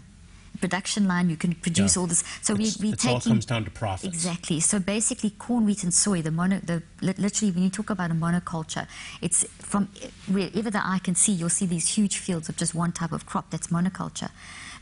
Production 0.66 1.08
line, 1.08 1.30
you 1.30 1.38
can 1.38 1.54
produce 1.54 1.96
Yeah. 1.96 2.02
all 2.02 2.08
this. 2.08 2.24
So 2.42 2.56
we 2.56 2.64
It's- 2.64 2.80
we 2.80 2.90
it's 2.94 3.06
all 3.06 3.22
comes 3.22 3.46
down 3.46 3.66
to 3.66 3.72
profit. 3.72 4.08
Exactly. 4.12 4.60
So 4.60 4.80
basically, 4.80 5.30
corn, 5.30 5.64
wheat, 5.66 5.84
and 5.84 5.94
soy. 5.94 6.24
The 6.24 6.32
mono, 6.32 6.60
the 6.60 6.82
literally, 7.02 7.52
when 7.52 7.64
you 7.64 7.70
talk 7.70 7.92
about 7.92 8.10
a 8.10 8.16
monoculture, 8.16 8.88
it's 9.22 9.46
from 9.60 9.90
wherever 10.28 10.72
the 10.72 10.84
eye 10.94 11.00
can 11.04 11.14
see. 11.14 11.34
You'll 11.34 11.50
see 11.62 11.68
these 11.68 11.88
huge 11.90 12.18
fields 12.18 12.50
of 12.50 12.56
just 12.58 12.74
one 12.74 12.92
type 12.92 13.12
of 13.12 13.28
crop. 13.28 13.52
That's 13.52 13.68
monoculture. 13.68 14.32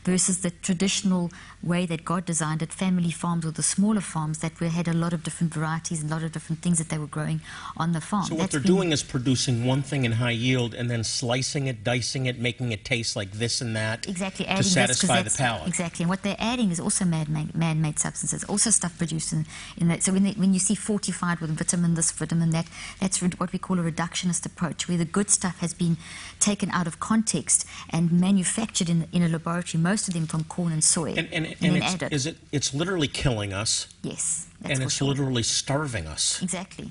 Versus 0.04 0.42
the 0.42 0.50
traditional 0.50 1.32
way 1.62 1.86
that 1.86 2.04
God 2.04 2.24
designed 2.26 2.62
it, 2.62 2.72
family 2.72 3.10
farms 3.10 3.44
or 3.46 3.50
the 3.50 3.62
smaller 3.62 4.00
farms 4.02 4.38
that 4.38 4.52
had 4.58 4.86
a 4.86 4.92
lot 4.92 5.12
of 5.12 5.22
different 5.22 5.52
varieties 5.52 6.02
and 6.02 6.10
a 6.10 6.14
lot 6.14 6.22
of 6.22 6.32
different 6.32 6.60
things 6.62 6.78
that 6.78 6.90
they 6.90 6.98
were 6.98 7.06
growing 7.06 7.40
on 7.76 7.92
the 7.92 8.00
farm. 8.00 8.24
So 8.24 8.34
what 8.34 8.50
That's 8.50 8.52
they're 8.52 8.60
doing 8.74 8.92
is 8.92 9.02
producing 9.02 9.64
one 9.64 9.82
thing 9.82 10.04
in 10.04 10.12
high 10.12 10.30
yield 10.32 10.74
and 10.74 10.90
then 10.90 11.04
slicing 11.04 11.66
it, 11.66 11.82
dicing 11.82 12.26
it, 12.26 12.38
making 12.38 12.72
it 12.72 12.84
taste 12.84 13.16
like 13.16 13.32
this 13.32 13.60
and 13.60 13.74
that 13.76 14.06
Exactly, 14.08 14.44
to 14.44 14.50
adding 14.52 14.64
this 14.64 14.74
'cause 14.74 15.08
satisfy 15.08 15.22
the 15.22 15.30
palate. 15.30 15.68
Exactly, 15.68 16.02
and 16.04 16.10
what 16.10 16.22
they're 16.22 16.36
adding 16.38 16.70
is 16.70 16.78
also 16.78 17.04
man-made, 17.06 17.54
man-made 17.54 17.98
substances, 17.98 18.44
also 18.44 18.70
stuff 18.70 18.96
produced 18.98 19.32
in, 19.32 19.46
in 19.78 19.88
that. 19.88 20.02
So 20.02 20.12
when, 20.12 20.24
they, 20.24 20.32
when 20.32 20.52
you 20.52 20.60
see 20.60 20.74
fortified 20.74 21.40
with 21.40 21.56
vitamin 21.56 21.94
this, 21.94 22.10
vitamin 22.12 22.50
that, 22.50 22.66
that's 23.00 23.22
what 23.22 23.52
we 23.52 23.58
call 23.58 23.78
a 23.78 23.82
reductionist 23.82 24.44
approach, 24.44 24.88
where 24.88 24.98
the 24.98 25.04
good 25.06 25.30
stuff 25.30 25.60
has 25.60 25.72
been 25.72 25.96
taken 26.40 26.70
out 26.70 26.86
of 26.86 27.00
context 27.00 27.66
and 27.90 28.12
manufactured 28.12 28.90
in, 28.90 29.08
in 29.12 29.22
a 29.22 29.28
laboratory, 29.28 29.80
most 29.82 29.93
of 30.08 30.14
them 30.14 30.26
from 30.26 30.44
corn 30.44 30.72
and 30.72 30.82
soy, 30.82 31.10
And, 31.20 31.28
and, 31.32 31.46
and, 31.46 31.56
then 31.60 31.76
it's, 31.76 31.94
added. 31.94 32.12
is 32.12 32.26
it, 32.26 32.36
it's 32.52 32.74
literally 32.74 33.08
killing 33.08 33.52
us 33.52 33.88
yes, 34.02 34.46
that's 34.60 34.74
and 34.74 34.82
it's 34.84 34.94
sure. 34.94 35.08
literally 35.08 35.42
starving 35.42 36.06
us. 36.06 36.42
Exactly. 36.42 36.84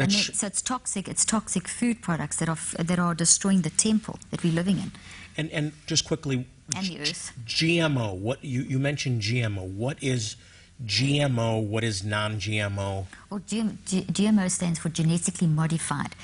And 0.00 0.10
That's 0.12 0.26
then, 0.26 0.34
so 0.36 0.46
it's 0.46 0.62
toxic. 0.62 1.08
It's 1.08 1.24
toxic 1.24 1.66
food 1.66 1.96
products 2.02 2.36
that 2.38 2.48
are 2.48 2.58
that 2.90 2.98
are 3.00 3.14
destroying 3.14 3.62
the 3.62 3.70
temple 3.70 4.16
that 4.30 4.44
we're 4.44 4.52
living 4.52 4.78
in. 4.78 4.92
And, 5.36 5.50
and 5.50 5.72
just 5.86 6.04
quickly, 6.06 6.46
And 6.76 6.86
the 6.86 7.00
earth. 7.00 7.32
GMO. 7.44 8.14
What 8.16 8.44
you, 8.44 8.62
you 8.62 8.78
mentioned 8.78 9.22
GMO. 9.22 9.64
What 9.84 9.96
is 10.00 10.36
GMO? 10.84 11.66
What 11.66 11.82
is 11.82 12.04
non-GMO? 12.04 13.06
Well, 13.30 13.40
GM, 13.40 13.76
G, 13.86 14.02
GMO 14.02 14.48
stands 14.50 14.78
for 14.78 14.88
genetically 14.88 15.48
modified. 15.48 16.14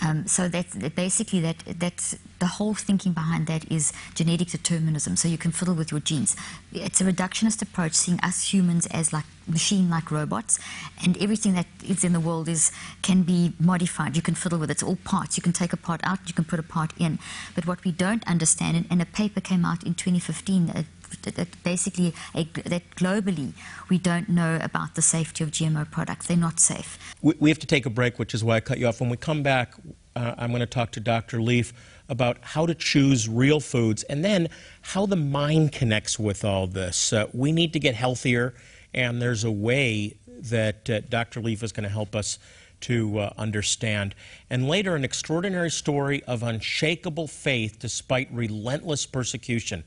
Um, 0.00 0.26
so 0.26 0.48
that's 0.48 0.74
that 0.74 0.94
basically 0.94 1.40
that 1.40 1.56
that's 1.78 2.16
the 2.38 2.46
whole 2.46 2.74
thinking 2.74 3.12
behind 3.12 3.46
that 3.48 3.70
is 3.70 3.92
genetic 4.14 4.48
determinism. 4.48 5.16
So 5.16 5.28
you 5.28 5.38
can 5.38 5.50
fiddle 5.50 5.74
with 5.74 5.90
your 5.90 6.00
genes. 6.00 6.36
It's 6.72 7.00
a 7.00 7.04
reductionist 7.04 7.62
approach, 7.62 7.94
seeing 7.94 8.20
us 8.20 8.52
humans 8.52 8.86
as 8.86 9.12
like 9.12 9.24
machine-like 9.46 10.10
robots, 10.10 10.58
and 11.02 11.20
everything 11.22 11.54
that 11.54 11.66
is 11.84 12.04
in 12.04 12.12
the 12.12 12.20
world 12.20 12.48
is 12.48 12.70
can 13.02 13.22
be 13.22 13.54
modified. 13.58 14.14
You 14.14 14.22
can 14.22 14.34
fiddle 14.34 14.58
with 14.58 14.70
it. 14.70 14.74
It's 14.74 14.82
all 14.82 14.96
parts. 14.96 15.36
You 15.36 15.42
can 15.42 15.52
take 15.52 15.72
a 15.72 15.76
part 15.76 16.00
out. 16.04 16.20
You 16.26 16.34
can 16.34 16.44
put 16.44 16.58
a 16.58 16.62
part 16.62 16.92
in. 16.98 17.18
But 17.54 17.66
what 17.66 17.84
we 17.84 17.92
don't 17.92 18.26
understand, 18.28 18.76
and, 18.76 18.86
and 18.90 19.02
a 19.02 19.06
paper 19.06 19.40
came 19.40 19.64
out 19.64 19.82
in 19.82 19.94
2015. 19.94 20.66
That, 20.66 20.84
that- 21.22 21.62
basically 21.62 22.14
a, 22.34 22.44
that 22.64 22.90
globally 22.96 23.52
we 23.88 23.98
don't 23.98 24.28
know 24.28 24.58
about 24.62 24.94
the 24.94 25.02
safety 25.02 25.44
of 25.44 25.50
GMO 25.50 25.90
products. 25.90 26.26
They're 26.26 26.36
not 26.36 26.60
safe. 26.60 26.98
We, 27.22 27.34
we 27.38 27.50
have 27.50 27.58
to 27.60 27.66
take 27.66 27.86
a 27.86 27.90
break, 27.90 28.18
which 28.18 28.34
is 28.34 28.44
why 28.44 28.56
I 28.56 28.60
cut 28.60 28.78
you 28.78 28.86
off. 28.86 29.00
When 29.00 29.10
we 29.10 29.16
come 29.16 29.42
back, 29.42 29.74
uh, 30.16 30.34
I'm 30.36 30.50
going 30.50 30.60
to 30.60 30.66
talk 30.66 30.90
to 30.92 31.00
Dr. 31.00 31.40
Leaf 31.40 31.72
about 32.08 32.38
how 32.40 32.66
to 32.66 32.74
choose 32.74 33.28
real 33.28 33.60
foods 33.60 34.02
and 34.04 34.24
then 34.24 34.48
how 34.80 35.06
the 35.06 35.16
mind 35.16 35.72
connects 35.72 36.18
with 36.18 36.44
all 36.44 36.66
this. 36.66 37.12
Uh, 37.12 37.26
we 37.32 37.52
need 37.52 37.72
to 37.74 37.78
get 37.78 37.94
healthier, 37.94 38.54
and 38.94 39.20
there's 39.20 39.44
a 39.44 39.50
way 39.50 40.16
that 40.26 40.88
uh, 40.88 41.00
Dr. 41.08 41.40
Leaf 41.40 41.62
is 41.62 41.72
going 41.72 41.84
to 41.84 41.90
help 41.90 42.16
us 42.16 42.38
to 42.80 43.18
uh, 43.18 43.32
understand. 43.36 44.14
And 44.48 44.68
later, 44.68 44.94
an 44.94 45.04
extraordinary 45.04 45.70
story 45.70 46.22
of 46.24 46.42
unshakable 46.42 47.26
faith 47.26 47.78
despite 47.78 48.28
relentless 48.32 49.04
persecution. 49.04 49.84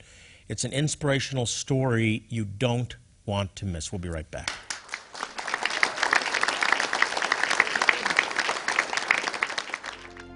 It's 0.51 0.65
an 0.65 0.73
inspirational 0.73 1.45
story 1.45 2.25
you 2.27 2.43
don't 2.43 2.93
want 3.25 3.55
to 3.55 3.65
miss. 3.65 3.93
We'll 3.93 3.99
be 3.99 4.09
right 4.09 4.29
back. 4.29 4.51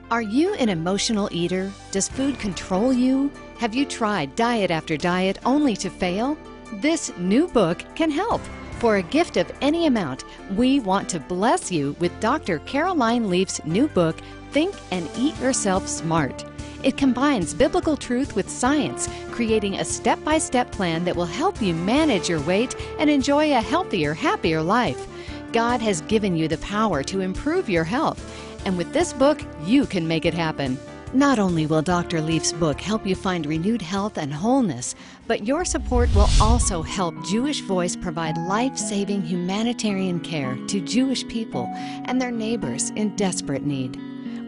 Are 0.09 0.21
you 0.21 0.53
an 0.53 0.69
emotional 0.69 1.27
eater? 1.33 1.69
Does 1.91 2.07
food 2.07 2.39
control 2.39 2.93
you? 2.93 3.29
Have 3.57 3.75
you 3.75 3.85
tried 3.85 4.37
diet 4.37 4.71
after 4.71 4.95
diet 4.95 5.39
only 5.43 5.75
to 5.75 5.89
fail? 5.89 6.37
This 6.75 7.11
new 7.17 7.49
book 7.49 7.83
can 7.95 8.09
help. 8.09 8.39
For 8.79 8.95
a 8.95 9.03
gift 9.03 9.35
of 9.35 9.51
any 9.59 9.85
amount, 9.85 10.23
we 10.55 10.79
want 10.79 11.09
to 11.09 11.19
bless 11.19 11.73
you 11.73 11.93
with 11.99 12.17
Dr. 12.21 12.59
Caroline 12.59 13.29
Leaf's 13.29 13.59
new 13.65 13.89
book, 13.89 14.15
Think 14.51 14.75
and 14.91 15.09
Eat 15.17 15.37
Yourself 15.41 15.89
Smart. 15.89 16.45
It 16.85 16.97
combines 16.97 17.55
biblical 17.55 17.97
truth 17.97 18.35
with 18.35 18.47
science, 18.47 19.09
creating 19.31 19.79
a 19.79 19.83
step 19.83 20.23
by 20.23 20.37
step 20.37 20.71
plan 20.71 21.03
that 21.05 21.15
will 21.15 21.25
help 21.25 21.59
you 21.59 21.73
manage 21.73 22.29
your 22.29 22.39
weight 22.41 22.75
and 22.99 23.09
enjoy 23.09 23.51
a 23.51 23.59
healthier, 23.59 24.13
happier 24.13 24.61
life. 24.61 25.07
God 25.51 25.81
has 25.81 26.01
given 26.01 26.37
you 26.37 26.47
the 26.47 26.59
power 26.59 27.01
to 27.01 27.21
improve 27.21 27.71
your 27.71 27.85
health, 27.85 28.21
and 28.67 28.77
with 28.77 28.93
this 28.93 29.13
book, 29.13 29.41
you 29.65 29.87
can 29.87 30.07
make 30.07 30.27
it 30.27 30.35
happen. 30.35 30.77
Not 31.11 31.39
only 31.39 31.65
will 31.65 31.81
Dr. 31.81 32.21
Leaf's 32.21 32.53
book 32.53 32.79
help 32.79 33.07
you 33.07 33.15
find 33.15 33.47
renewed 33.47 33.81
health 33.81 34.19
and 34.19 34.31
wholeness, 34.31 34.93
but 35.25 35.47
your 35.47 35.65
support 35.65 36.13
will 36.13 36.29
also 36.39 36.83
help 36.83 37.15
Jewish 37.25 37.61
Voice 37.61 37.95
provide 37.95 38.37
life 38.37 38.77
saving 38.77 39.23
humanitarian 39.23 40.19
care 40.19 40.55
to 40.67 40.81
Jewish 40.81 41.27
people 41.29 41.65
and 42.05 42.21
their 42.21 42.29
neighbors 42.29 42.91
in 42.91 43.15
desperate 43.15 43.65
need. 43.65 43.99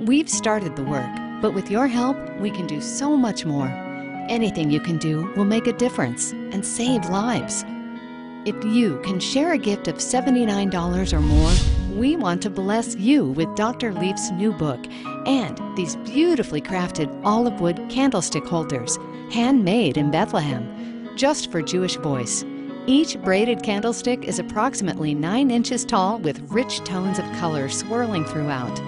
We've 0.05 0.29
started 0.29 0.75
the 0.75 0.83
work, 0.83 1.26
but 1.41 1.53
with 1.53 1.69
your 1.69 1.87
help, 1.87 2.17
we 2.39 2.51
can 2.51 2.67
do 2.67 2.81
so 2.81 3.15
much 3.15 3.45
more. 3.45 3.67
Anything 4.29 4.69
you 4.69 4.79
can 4.79 4.97
do 4.97 5.31
will 5.35 5.45
make 5.45 5.67
a 5.67 5.73
difference 5.73 6.31
and 6.31 6.65
save 6.65 7.05
lives. 7.09 7.63
If 8.45 8.55
you 8.63 8.99
can 9.03 9.19
share 9.19 9.53
a 9.53 9.57
gift 9.57 9.87
of 9.87 9.97
$79 9.97 11.13
or 11.13 11.19
more, 11.19 11.51
we 11.97 12.15
want 12.15 12.41
to 12.43 12.49
bless 12.49 12.95
you 12.95 13.25
with 13.31 13.55
Dr. 13.55 13.93
Leaf's 13.93 14.31
new 14.31 14.51
book 14.51 14.85
and 15.25 15.59
these 15.75 15.95
beautifully 15.97 16.61
crafted 16.61 17.09
olive 17.25 17.59
wood 17.59 17.85
candlestick 17.89 18.45
holders, 18.45 18.97
handmade 19.31 19.97
in 19.97 20.11
Bethlehem, 20.11 21.09
just 21.15 21.51
for 21.51 21.61
Jewish 21.61 21.95
Voice. 21.97 22.45
Each 22.85 23.19
braided 23.21 23.63
candlestick 23.63 24.23
is 24.23 24.39
approximately 24.39 25.13
9 25.13 25.51
inches 25.51 25.83
tall 25.83 26.19
with 26.19 26.39
rich 26.49 26.79
tones 26.85 27.19
of 27.19 27.25
color 27.33 27.67
swirling 27.67 28.23
throughout. 28.23 28.79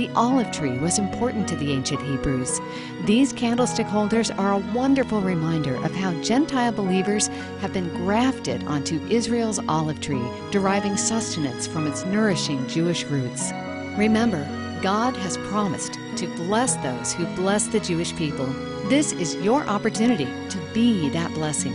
The 0.00 0.08
olive 0.16 0.50
tree 0.50 0.78
was 0.78 0.98
important 0.98 1.46
to 1.48 1.56
the 1.56 1.72
ancient 1.72 2.00
Hebrews. 2.00 2.58
These 3.04 3.34
candlestick 3.34 3.84
holders 3.84 4.30
are 4.30 4.54
a 4.54 4.72
wonderful 4.72 5.20
reminder 5.20 5.76
of 5.84 5.94
how 5.94 6.14
Gentile 6.22 6.72
believers 6.72 7.26
have 7.60 7.74
been 7.74 7.90
grafted 7.90 8.64
onto 8.64 9.06
Israel's 9.08 9.58
olive 9.68 10.00
tree, 10.00 10.26
deriving 10.52 10.96
sustenance 10.96 11.66
from 11.66 11.86
its 11.86 12.06
nourishing 12.06 12.66
Jewish 12.66 13.04
roots. 13.04 13.52
Remember, 13.98 14.42
God 14.80 15.14
has 15.18 15.36
promised 15.36 15.98
to 16.16 16.34
bless 16.34 16.76
those 16.76 17.12
who 17.12 17.26
bless 17.36 17.66
the 17.66 17.80
Jewish 17.80 18.16
people. 18.16 18.46
This 18.88 19.12
is 19.12 19.34
your 19.34 19.64
opportunity 19.64 20.28
to 20.48 20.58
be 20.72 21.10
that 21.10 21.34
blessing. 21.34 21.74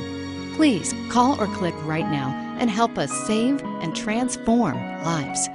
Please 0.55 0.95
call 1.11 1.39
or 1.39 1.45
click 1.45 1.75
right 1.83 2.09
now 2.09 2.31
and 2.59 2.71
help 2.71 2.97
us 2.97 3.11
save 3.27 3.61
and 3.83 3.95
transform 3.95 4.77
lives. 5.03 5.47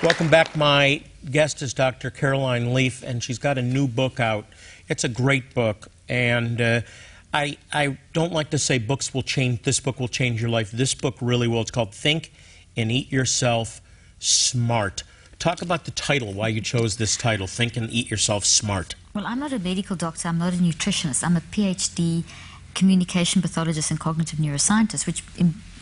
Welcome 0.00 0.30
back. 0.30 0.56
My 0.56 1.02
guest 1.28 1.60
is 1.60 1.74
Dr. 1.74 2.10
Caroline 2.10 2.72
Leaf, 2.72 3.02
and 3.02 3.20
she's 3.20 3.38
got 3.38 3.58
a 3.58 3.62
new 3.62 3.88
book 3.88 4.20
out. 4.20 4.46
It's 4.88 5.02
a 5.02 5.08
great 5.08 5.54
book, 5.54 5.88
and 6.08 6.60
uh, 6.60 6.80
I, 7.34 7.58
I 7.72 7.98
don't 8.12 8.32
like 8.32 8.50
to 8.50 8.58
say 8.58 8.78
books 8.78 9.12
will 9.12 9.24
change, 9.24 9.62
this 9.62 9.80
book 9.80 9.98
will 9.98 10.06
change 10.06 10.40
your 10.40 10.50
life. 10.50 10.70
This 10.70 10.94
book 10.94 11.16
really 11.20 11.48
will. 11.48 11.62
It's 11.62 11.72
called 11.72 11.92
Think 11.92 12.32
and 12.76 12.92
Eat 12.92 13.10
Yourself 13.10 13.80
Smart. 14.20 15.02
Talk 15.40 15.62
about 15.62 15.84
the 15.84 15.90
title, 15.90 16.32
why 16.32 16.46
you 16.46 16.60
chose 16.60 16.96
this 16.96 17.16
title, 17.16 17.48
Think 17.48 17.76
and 17.76 17.90
Eat 17.90 18.08
Yourself 18.08 18.44
Smart. 18.44 18.94
Well, 19.14 19.26
I'm 19.26 19.40
not 19.40 19.52
a 19.52 19.58
medical 19.58 19.96
doctor. 19.96 20.28
I'm 20.28 20.38
not 20.38 20.52
a 20.52 20.58
nutritionist. 20.58 21.24
I'm 21.24 21.36
a 21.36 21.40
PhD 21.40 22.22
communication 22.74 23.42
pathologist 23.42 23.90
and 23.90 23.98
cognitive 23.98 24.38
neuroscientist, 24.38 25.08
which 25.08 25.24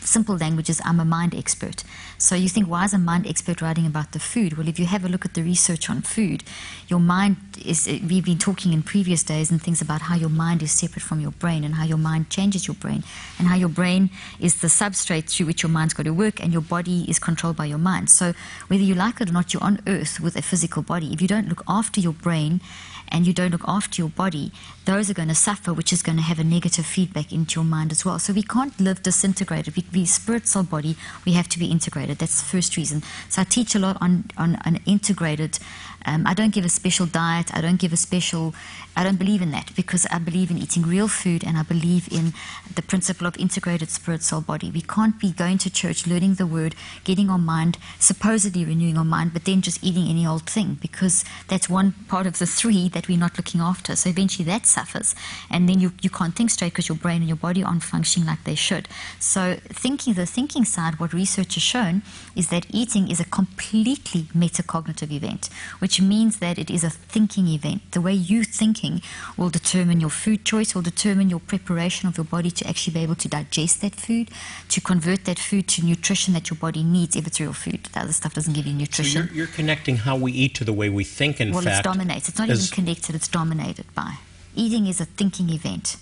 simple 0.07 0.37
language 0.37 0.69
is 0.69 0.81
I'm 0.85 0.99
a 0.99 1.05
mind 1.05 1.35
expert. 1.35 1.83
So 2.17 2.35
you 2.35 2.49
think, 2.49 2.67
why 2.67 2.85
is 2.85 2.93
a 2.93 2.97
mind 2.97 3.27
expert 3.27 3.61
writing 3.61 3.85
about 3.85 4.13
the 4.13 4.19
food? 4.19 4.57
Well, 4.57 4.67
if 4.67 4.79
you 4.79 4.85
have 4.85 5.05
a 5.05 5.09
look 5.09 5.25
at 5.25 5.33
the 5.33 5.43
research 5.43 5.89
on 5.89 6.01
food, 6.01 6.43
your 6.87 6.99
mind 6.99 7.37
is, 7.63 7.87
eh, 7.87 7.99
we've 8.07 8.25
been 8.25 8.37
talking 8.37 8.73
in 8.73 8.81
previous 8.81 9.23
days 9.23 9.51
and 9.51 9.61
things 9.61 9.81
about 9.81 10.01
how 10.03 10.15
your 10.15 10.29
mind 10.29 10.63
is 10.63 10.71
separate 10.71 11.03
from 11.03 11.19
your 11.19 11.31
brain 11.31 11.63
and 11.63 11.75
how 11.75 11.83
your 11.83 11.97
mind 11.97 12.29
changes 12.29 12.67
your 12.67 12.75
brain 12.75 13.03
and 13.37 13.47
how 13.47 13.55
your 13.55 13.69
brain 13.69 14.09
is 14.39 14.61
the 14.61 14.67
substrate 14.67 15.29
through 15.29 15.45
which 15.45 15.61
your 15.61 15.69
mind's 15.69 15.93
got 15.93 16.03
to 16.03 16.13
work 16.13 16.41
and 16.41 16.51
your 16.53 16.61
body 16.61 17.05
is 17.09 17.19
controlled 17.19 17.57
by 17.57 17.65
your 17.65 17.77
mind. 17.77 18.09
So 18.09 18.33
whether 18.67 18.83
you 18.83 18.95
like 18.95 19.21
it 19.21 19.29
or 19.29 19.33
not, 19.33 19.53
you're 19.53 19.63
on 19.63 19.79
earth 19.87 20.19
with 20.19 20.35
a 20.35 20.41
physical 20.41 20.81
body. 20.81 21.13
If 21.13 21.21
you 21.21 21.27
don't 21.27 21.49
look 21.49 21.63
after 21.67 21.99
your 21.99 22.13
brain 22.13 22.61
and 23.09 23.25
you 23.25 23.33
don't 23.33 23.51
look 23.51 23.67
after 23.67 24.01
your 24.01 24.09
body, 24.09 24.51
those 24.85 25.09
are 25.09 25.13
going 25.13 25.27
to 25.27 25.35
suffer, 25.35 25.73
which 25.73 25.91
is 25.91 26.01
going 26.01 26.17
to 26.17 26.23
have 26.23 26.39
a 26.39 26.43
negative 26.43 26.85
feedback 26.85 27.31
into 27.31 27.59
your 27.59 27.65
mind 27.65 27.91
as 27.91 28.05
well. 28.05 28.19
So 28.19 28.33
we 28.33 28.43
can't 28.43 28.79
live 28.79 29.03
disintegrated. 29.03 29.75
We, 29.75 29.83
we 29.93 30.05
spirit, 30.05 30.47
soul, 30.47 30.63
body, 30.63 30.95
we 31.25 31.33
have 31.33 31.47
to 31.49 31.59
be 31.59 31.71
integrated. 31.71 32.19
That's 32.19 32.41
the 32.41 32.47
first 32.47 32.77
reason. 32.77 33.03
So 33.29 33.41
I 33.41 33.45
teach 33.45 33.75
a 33.75 33.79
lot 33.79 33.97
on, 34.01 34.25
on, 34.37 34.57
on 34.65 34.79
integrated. 34.85 35.59
Um, 36.07 36.25
I 36.25 36.33
don't 36.33 36.53
give 36.53 36.65
a 36.65 36.69
special 36.69 37.05
diet. 37.05 37.53
I 37.53 37.61
don't 37.61 37.79
give 37.79 37.93
a 37.93 37.97
special. 37.97 38.55
I 38.95 39.03
don't 39.03 39.17
believe 39.19 39.41
in 39.41 39.51
that 39.51 39.75
because 39.75 40.07
I 40.09 40.17
believe 40.17 40.49
in 40.49 40.57
eating 40.57 40.83
real 40.83 41.07
food 41.07 41.43
and 41.45 41.57
I 41.57 41.63
believe 41.63 42.07
in 42.11 42.33
the 42.73 42.81
principle 42.81 43.27
of 43.27 43.37
integrated 43.37 43.89
spirit, 43.89 44.23
soul, 44.23 44.41
body. 44.41 44.71
We 44.71 44.81
can't 44.81 45.19
be 45.19 45.31
going 45.31 45.59
to 45.59 45.69
church, 45.69 46.07
learning 46.07 46.35
the 46.35 46.47
word, 46.47 46.73
getting 47.03 47.29
our 47.29 47.37
mind, 47.37 47.77
supposedly 47.99 48.65
renewing 48.65 48.97
our 48.97 49.05
mind, 49.05 49.33
but 49.33 49.45
then 49.45 49.61
just 49.61 49.83
eating 49.83 50.07
any 50.07 50.25
old 50.25 50.49
thing 50.49 50.77
because 50.81 51.25
that's 51.47 51.69
one 51.69 51.93
part 52.07 52.25
of 52.25 52.39
the 52.39 52.47
three 52.47 52.89
that 52.89 53.07
we're 53.07 53.19
not 53.19 53.37
looking 53.37 53.61
after. 53.61 53.95
So 53.95 54.09
eventually 54.09 54.45
that 54.45 54.65
suffers. 54.65 55.13
And 55.51 55.67
then 55.67 55.79
you, 55.79 55.91
you 56.01 56.09
can't 56.09 56.35
think 56.35 56.49
straight 56.49 56.71
because 56.71 56.89
your 56.89 56.97
brain 56.97 57.17
and 57.17 57.27
your 57.27 57.37
body 57.37 57.63
aren't 57.63 57.83
functioning 57.83 58.27
like 58.27 58.45
they 58.45 58.55
should. 58.55 58.87
So, 59.19 59.57
thinking, 59.65 60.13
the 60.13 60.25
thinking 60.25 60.65
side, 60.65 60.99
what 60.99 61.13
research 61.13 61.55
has 61.55 61.63
shown 61.63 62.01
is 62.35 62.47
that 62.49 62.65
eating 62.71 63.09
is 63.09 63.19
a 63.19 63.25
completely 63.25 64.23
metacognitive 64.35 65.11
event, 65.11 65.49
which 65.79 65.96
means 66.01 66.39
that 66.39 66.57
it 66.57 66.69
is 66.69 66.83
a 66.83 66.89
thinking 66.89 67.47
event. 67.47 67.81
The 67.91 68.01
way 68.01 68.13
you 68.13 68.43
thinking 68.43 69.01
will 69.37 69.49
determine 69.49 69.99
your 69.99 70.09
food 70.09 70.45
choice, 70.45 70.73
will 70.75 70.81
determine 70.81 71.29
your 71.29 71.39
preparation 71.39 72.07
of 72.07 72.17
your 72.17 72.23
body 72.25 72.51
to 72.51 72.67
actually 72.67 72.93
be 72.93 72.99
able 73.01 73.15
to 73.15 73.27
digest 73.27 73.81
that 73.81 73.95
food, 73.95 74.29
to 74.69 74.81
convert 74.81 75.25
that 75.25 75.39
food 75.39 75.67
to 75.69 75.85
nutrition 75.85 76.33
that 76.33 76.49
your 76.49 76.57
body 76.57 76.83
needs 76.83 77.15
if 77.15 77.27
it's 77.27 77.39
real 77.39 77.53
food. 77.53 77.85
The 77.93 77.99
other 78.01 78.13
stuff 78.13 78.33
doesn't 78.33 78.53
give 78.53 78.65
you 78.65 78.73
So 78.73 78.77
nutrition. 78.79 79.25
you're, 79.27 79.33
you're 79.35 79.47
connecting 79.47 79.97
how 79.97 80.15
we 80.15 80.31
eat 80.31 80.55
to 80.55 80.63
the 80.63 80.73
way 80.73 80.89
we 80.89 81.03
think, 81.03 81.39
in 81.41 81.51
well, 81.51 81.61
fact. 81.61 81.77
it's 81.77 81.83
dominated. 81.83 82.27
It's 82.29 82.39
not 82.39 82.49
even 82.49 82.65
connected, 82.67 83.15
it's 83.15 83.27
dominated 83.27 83.85
by. 83.95 84.15
Eating 84.55 84.87
is 84.87 84.99
a 84.99 85.05
thinking 85.05 85.49
event. 85.49 85.97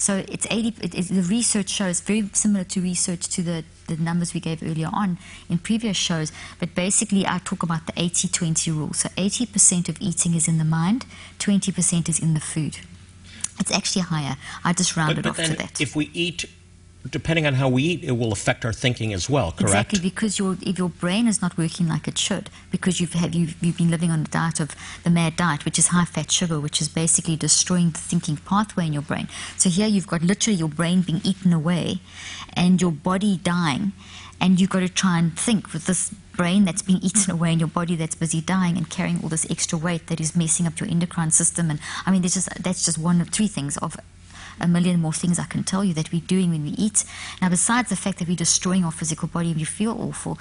So 0.00 0.24
it's 0.28 0.46
80, 0.50 0.68
it, 0.80 0.94
it, 0.94 1.08
the 1.08 1.20
research 1.20 1.68
shows 1.68 2.00
very 2.00 2.30
similar 2.32 2.64
to 2.64 2.80
research 2.80 3.28
to 3.28 3.42
the, 3.42 3.64
the 3.86 3.96
numbers 3.98 4.32
we 4.32 4.40
gave 4.40 4.62
earlier 4.62 4.88
on 4.94 5.18
in 5.50 5.58
previous 5.58 5.96
shows. 5.98 6.32
But 6.58 6.74
basically, 6.74 7.26
I 7.26 7.38
talk 7.44 7.62
about 7.62 7.86
the 7.86 7.92
80 7.96 8.28
20 8.28 8.70
rule. 8.70 8.94
So 8.94 9.10
80% 9.10 9.90
of 9.90 10.00
eating 10.00 10.34
is 10.34 10.48
in 10.48 10.56
the 10.56 10.64
mind, 10.64 11.04
20% 11.38 12.08
is 12.08 12.18
in 12.18 12.32
the 12.32 12.40
food. 12.40 12.78
It's 13.58 13.70
actually 13.70 14.02
higher. 14.02 14.36
I 14.64 14.72
just 14.72 14.94
But, 14.94 15.00
rounded 15.02 15.22
but 15.24 15.30
off 15.30 15.36
then 15.36 15.50
to 15.50 15.56
that. 15.56 15.80
if 15.82 15.94
we 15.94 16.10
eat, 16.14 16.46
depending 17.08 17.46
on 17.46 17.54
how 17.54 17.68
we 17.68 17.82
eat, 17.82 18.04
it 18.04 18.12
will 18.12 18.32
affect 18.32 18.64
our 18.64 18.72
thinking 18.72 19.12
as 19.14 19.30
well, 19.30 19.52
correct? 19.52 19.62
Exactly, 19.62 20.00
because 20.00 20.38
your 20.38 20.58
if 20.60 20.78
your 20.78 20.90
brain 20.90 21.26
is 21.26 21.40
not 21.40 21.56
working 21.56 21.88
like 21.88 22.06
it 22.06 22.18
should, 22.18 22.50
because 22.70 23.00
you've 23.00 23.14
have 23.14 23.34
you've, 23.34 23.56
you've 23.62 23.78
been 23.78 23.90
living 23.90 24.10
on 24.10 24.22
the 24.22 24.28
diet 24.28 24.60
of 24.60 24.74
the 25.02 25.10
MAD 25.10 25.36
diet, 25.36 25.64
which 25.64 25.78
is 25.78 25.88
high 25.88 26.04
fat 26.04 26.30
sugar, 26.30 26.60
which 26.60 26.80
is 26.80 26.88
basically 26.88 27.36
destroying 27.36 27.90
the 27.90 27.98
thinking 27.98 28.36
pathway 28.36 28.86
in 28.86 28.92
your 28.92 29.02
brain. 29.02 29.28
So 29.56 29.70
here 29.70 29.86
you've 29.86 30.06
got 30.06 30.22
literally 30.22 30.58
your 30.58 30.68
brain 30.68 31.00
being 31.00 31.20
eaten 31.24 31.52
away, 31.52 32.00
and 32.52 32.80
your 32.82 32.92
body 32.92 33.38
dying, 33.38 33.92
and 34.40 34.60
you've 34.60 34.70
got 34.70 34.80
to 34.80 34.88
try 34.88 35.18
and 35.18 35.38
think 35.38 35.72
with 35.72 35.86
this 35.86 36.14
brain 36.36 36.64
that's 36.64 36.82
being 36.82 37.00
eaten 37.02 37.30
away 37.30 37.50
and 37.50 37.60
your 37.60 37.68
body 37.68 37.96
that's 37.96 38.14
busy 38.14 38.40
dying 38.40 38.76
and 38.76 38.88
carrying 38.88 39.20
all 39.22 39.28
this 39.28 39.46
extra 39.50 39.76
weight 39.76 40.06
that 40.06 40.20
is 40.20 40.34
messing 40.34 40.66
up 40.66 40.80
your 40.80 40.88
endocrine 40.88 41.30
system. 41.30 41.70
And 41.70 41.80
I 42.06 42.10
mean, 42.10 42.22
just 42.22 42.48
that's 42.62 42.84
just 42.84 42.98
one 42.98 43.20
of 43.20 43.30
three 43.30 43.48
things 43.48 43.76
of 43.78 43.96
a 44.60 44.68
million 44.68 45.00
more 45.00 45.12
things 45.12 45.38
I 45.38 45.44
can 45.44 45.64
tell 45.64 45.84
you 45.84 45.94
that 45.94 46.12
we're 46.12 46.20
doing 46.20 46.50
when 46.50 46.64
we 46.64 46.70
eat. 46.70 47.04
Now, 47.40 47.48
besides 47.48 47.88
the 47.88 47.96
fact 47.96 48.18
that 48.18 48.28
we're 48.28 48.36
destroying 48.36 48.84
our 48.84 48.92
physical 48.92 49.28
body 49.28 49.50
and 49.50 49.58
we 49.58 49.64
feel 49.64 49.96
awful, 50.00 50.38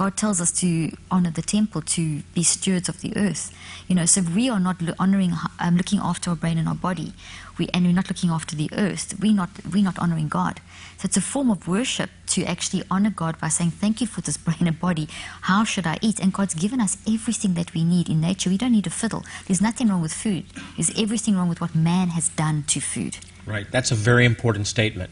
God 0.00 0.16
tells 0.16 0.40
us 0.40 0.50
to 0.60 0.90
honor 1.10 1.30
the 1.30 1.42
temple, 1.42 1.82
to 1.82 2.22
be 2.34 2.42
stewards 2.42 2.88
of 2.88 3.02
the 3.02 3.14
earth. 3.16 3.54
You 3.86 3.94
know, 3.94 4.06
so 4.06 4.20
if 4.20 4.34
we 4.34 4.48
are 4.48 4.58
not 4.58 4.76
honoring, 4.98 5.34
um, 5.58 5.76
looking 5.76 5.98
after 5.98 6.30
our 6.30 6.36
brain 6.36 6.56
and 6.56 6.66
our 6.66 6.74
body, 6.74 7.12
we, 7.58 7.68
and 7.74 7.84
we're 7.84 7.92
not 7.92 8.08
looking 8.08 8.30
after 8.30 8.56
the 8.56 8.70
earth, 8.72 9.14
we're 9.20 9.34
not, 9.34 9.50
we're 9.70 9.84
not 9.84 9.98
honoring 9.98 10.28
God. 10.28 10.60
So 10.96 11.04
it's 11.04 11.18
a 11.18 11.20
form 11.20 11.50
of 11.50 11.68
worship 11.68 12.08
to 12.28 12.44
actually 12.44 12.82
honor 12.90 13.10
God 13.10 13.38
by 13.38 13.48
saying, 13.48 13.72
Thank 13.72 14.00
you 14.00 14.06
for 14.06 14.22
this 14.22 14.36
brain 14.46 14.66
and 14.66 14.80
body. 14.80 15.06
How 15.42 15.64
should 15.64 15.86
I 15.86 15.98
eat? 16.00 16.18
And 16.18 16.32
God's 16.32 16.54
given 16.54 16.80
us 16.80 16.96
everything 17.06 17.52
that 17.54 17.74
we 17.74 17.84
need 17.84 18.08
in 18.08 18.22
nature. 18.22 18.48
We 18.48 18.56
don't 18.56 18.72
need 18.72 18.86
a 18.86 18.90
fiddle. 18.90 19.24
There's 19.46 19.60
nothing 19.60 19.88
wrong 19.88 20.00
with 20.00 20.14
food. 20.14 20.46
There's 20.76 20.98
everything 20.98 21.36
wrong 21.36 21.50
with 21.50 21.60
what 21.60 21.74
man 21.74 22.08
has 22.08 22.30
done 22.30 22.64
to 22.68 22.80
food. 22.80 23.18
Right. 23.50 23.70
That's 23.70 23.90
a 23.90 23.94
very 23.94 24.24
important 24.24 24.66
statement. 24.66 25.10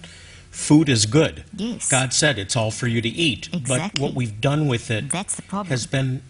Food 0.51 0.89
is 0.89 1.07
good. 1.07 1.45
Yes. 1.55 1.91
God 1.91 2.13
said 2.13 2.39
it's 2.39 2.57
all 2.57 2.71
for 2.71 2.87
you 2.87 3.01
to 3.01 3.09
eat. 3.09 3.49
Exactly. 3.53 4.01
But 4.01 4.01
what 4.01 4.15
we've 4.15 4.41
done 4.41 4.67
with 4.67 4.91
it 4.91 5.11
That's 5.11 5.35
the 5.35 5.43
problem. 5.43 5.71
has 5.71 5.87
been 5.87 6.23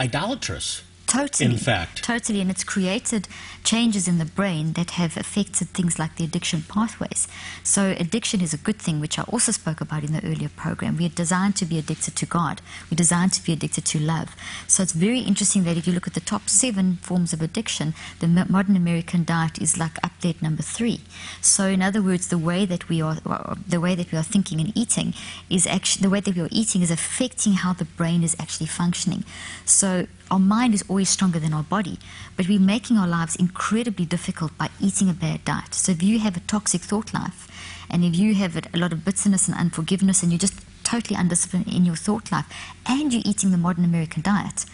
idolatrous. 0.00 0.82
Totally. 1.06 1.52
in 1.52 1.58
fact. 1.58 2.02
Totally. 2.02 2.40
And 2.40 2.50
it's 2.50 2.64
created 2.64 3.28
changes 3.62 4.06
in 4.06 4.18
the 4.18 4.24
brain 4.24 4.74
that 4.74 4.90
have 4.92 5.16
affected 5.16 5.68
things 5.68 5.98
like 5.98 6.16
the 6.16 6.24
addiction 6.24 6.62
pathways. 6.68 7.26
So, 7.62 7.94
addiction 7.98 8.40
is 8.40 8.52
a 8.52 8.58
good 8.58 8.78
thing, 8.78 9.00
which 9.00 9.18
I 9.18 9.22
also 9.22 9.52
spoke 9.52 9.80
about 9.80 10.04
in 10.04 10.12
the 10.12 10.24
earlier 10.24 10.50
program. 10.50 10.96
We 10.96 11.06
are 11.06 11.10
designed 11.10 11.56
to 11.56 11.64
be 11.64 11.78
addicted 11.78 12.14
to 12.16 12.26
God, 12.26 12.60
we're 12.90 12.96
designed 12.96 13.32
to 13.34 13.44
be 13.44 13.52
addicted 13.52 13.84
to 13.86 13.98
love. 13.98 14.36
So, 14.66 14.82
it's 14.82 14.92
very 14.92 15.20
interesting 15.20 15.64
that 15.64 15.76
if 15.76 15.86
you 15.86 15.92
look 15.92 16.06
at 16.06 16.14
the 16.14 16.20
top 16.20 16.48
seven 16.48 16.96
forms 16.96 17.32
of 17.32 17.40
addiction, 17.40 17.94
the 18.20 18.26
modern 18.26 18.76
American 18.76 19.24
diet 19.24 19.60
is 19.60 19.78
like 19.78 19.96
up 20.04 20.12
there 20.20 20.34
number 20.42 20.62
three. 20.62 21.00
So, 21.40 21.66
in 21.66 21.80
other 21.80 22.02
words, 22.02 22.28
the 22.28 22.38
way 22.38 22.66
that 22.66 22.88
we 22.88 23.00
are, 23.00 23.16
uh, 23.24 23.54
the 23.66 23.80
way 23.80 23.94
that 23.94 24.12
we 24.12 24.18
are 24.18 24.22
thinking 24.22 24.60
and 24.60 24.76
eating 24.76 25.14
is 25.48 25.66
actually 25.66 26.02
the 26.02 26.10
way 26.10 26.20
that 26.20 26.34
we 26.34 26.42
are 26.42 26.48
eating 26.50 26.82
is 26.82 26.90
affecting 26.90 27.54
how 27.54 27.72
the 27.72 27.84
brain 27.84 28.22
is 28.22 28.36
actually 28.38 28.66
functioning. 28.66 29.24
So, 29.64 30.06
our 30.30 30.38
mind 30.38 30.74
is 30.74 30.84
always 30.88 31.08
stronger 31.08 31.38
than 31.38 31.52
our 31.52 31.62
body, 31.62 31.98
but 32.36 32.48
we're 32.48 32.60
making 32.60 32.96
our 32.96 33.08
lives 33.08 33.36
incredibly 33.36 34.04
difficult 34.04 34.56
by 34.56 34.70
eating 34.80 35.08
a 35.08 35.12
bad 35.12 35.44
diet. 35.44 35.74
So 35.74 35.92
if 35.92 36.02
you 36.02 36.18
have 36.20 36.36
a 36.36 36.40
toxic 36.40 36.80
thought 36.80 37.12
life, 37.12 37.48
and 37.90 38.04
if 38.04 38.16
you 38.16 38.34
have 38.34 38.56
a 38.56 38.78
lot 38.78 38.92
of 38.92 39.04
bitterness 39.04 39.48
and 39.48 39.56
unforgiveness, 39.56 40.22
and 40.22 40.32
you're 40.32 40.38
just 40.38 40.60
totally 40.82 41.18
undisciplined 41.18 41.68
in 41.68 41.84
your 41.84 41.96
thought 41.96 42.32
life, 42.32 42.46
and 42.86 43.12
you're 43.12 43.22
eating 43.24 43.50
the 43.50 43.58
modern 43.58 43.84
American 43.84 44.22
diet, 44.22 44.64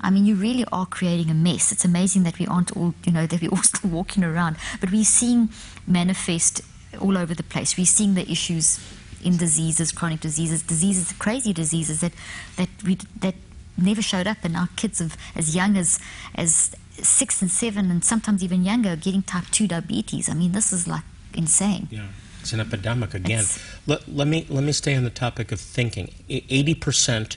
I 0.00 0.10
mean, 0.10 0.26
you 0.26 0.36
really 0.36 0.64
are 0.70 0.86
creating 0.86 1.30
a 1.30 1.34
mess. 1.34 1.72
It's 1.72 1.84
amazing 1.84 2.22
that 2.22 2.38
we 2.38 2.46
aren't 2.46 2.76
all, 2.76 2.94
you 3.04 3.12
know, 3.12 3.26
that 3.28 3.40
we're 3.40 3.50
all 3.50 3.62
still 3.62 3.90
walking 3.90 4.24
around, 4.24 4.56
but 4.80 4.92
we're 4.92 5.04
seeing 5.04 5.50
manifest 5.86 6.60
all 7.00 7.18
over 7.18 7.34
the 7.34 7.42
place. 7.42 7.76
We're 7.76 7.86
seeing 7.86 8.14
the 8.14 8.30
issues 8.30 8.78
in 9.24 9.36
diseases, 9.36 9.92
chronic 9.92 10.20
diseases, 10.20 10.62
diseases, 10.62 11.12
crazy 11.12 11.52
diseases 11.52 12.00
that 12.00 12.12
that 12.56 12.68
we 12.84 12.96
that 13.20 13.34
never 13.78 14.02
showed 14.02 14.26
up, 14.26 14.38
and 14.42 14.56
our 14.56 14.68
kids 14.76 15.00
of 15.00 15.16
as 15.34 15.54
young 15.54 15.76
as 15.76 15.98
as 16.34 16.74
six 16.90 17.40
and 17.40 17.50
seven, 17.50 17.90
and 17.90 18.04
sometimes 18.04 18.42
even 18.42 18.64
younger, 18.64 18.96
getting 18.96 19.22
type 19.22 19.44
two 19.50 19.66
diabetes. 19.68 20.28
I 20.28 20.34
mean, 20.34 20.52
this 20.52 20.72
is 20.72 20.86
like 20.86 21.04
insane. 21.34 21.88
Yeah. 21.90 22.08
It's 22.40 22.52
an 22.52 22.60
epidemic 22.60 23.14
again. 23.14 23.44
Let, 23.86 24.08
let 24.08 24.28
me 24.28 24.46
let 24.48 24.64
me 24.64 24.72
stay 24.72 24.94
on 24.94 25.04
the 25.04 25.10
topic 25.10 25.52
of 25.52 25.60
thinking. 25.60 26.14
Eighty 26.28 26.74
percent 26.74 27.36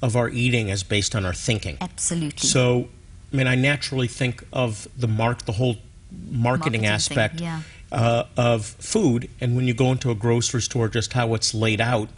of 0.00 0.16
our 0.16 0.28
eating 0.28 0.68
is 0.68 0.82
based 0.84 1.14
on 1.16 1.26
our 1.26 1.34
thinking. 1.34 1.76
Absolutely. 1.80 2.48
So, 2.48 2.88
I 3.32 3.36
mean, 3.36 3.46
I 3.48 3.56
naturally 3.56 4.06
think 4.06 4.44
of 4.52 4.86
the 4.96 5.08
mark, 5.08 5.44
the 5.44 5.52
whole 5.52 5.76
marketing, 6.10 6.42
Marketing 6.42 6.80
thing, 6.82 6.88
aspect 6.88 7.40
yeah. 7.40 7.62
uh, 7.90 8.24
of 8.36 8.64
food, 8.64 9.28
and 9.40 9.56
when 9.56 9.66
you 9.66 9.74
go 9.74 9.90
into 9.90 10.10
a 10.10 10.14
grocery 10.14 10.62
store, 10.62 10.88
just 10.88 11.12
how 11.12 11.34
it's 11.34 11.52
laid 11.52 11.80
out 11.80 12.08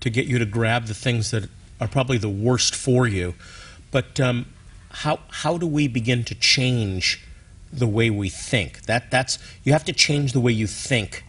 to 0.00 0.10
get 0.10 0.26
you 0.26 0.38
to 0.38 0.44
grab 0.44 0.86
the 0.86 0.94
things 0.94 1.30
that 1.30 1.48
are 1.82 1.88
probably 1.88 2.16
the 2.16 2.28
worst 2.28 2.76
for 2.76 3.08
you. 3.08 3.34
But 3.90 4.20
um, 4.20 4.46
how 4.90 5.18
how 5.28 5.58
do 5.58 5.66
we 5.66 5.88
begin 5.88 6.22
to 6.24 6.34
change 6.34 7.20
the 7.72 7.88
way 7.88 8.08
we 8.08 8.28
think? 8.28 8.82
That 8.82 9.10
that's 9.10 9.38
you 9.64 9.72
have 9.72 9.84
to 9.86 9.92
change 9.92 10.32
the 10.32 10.40
way 10.40 10.52
you 10.52 10.68
think 10.68 11.24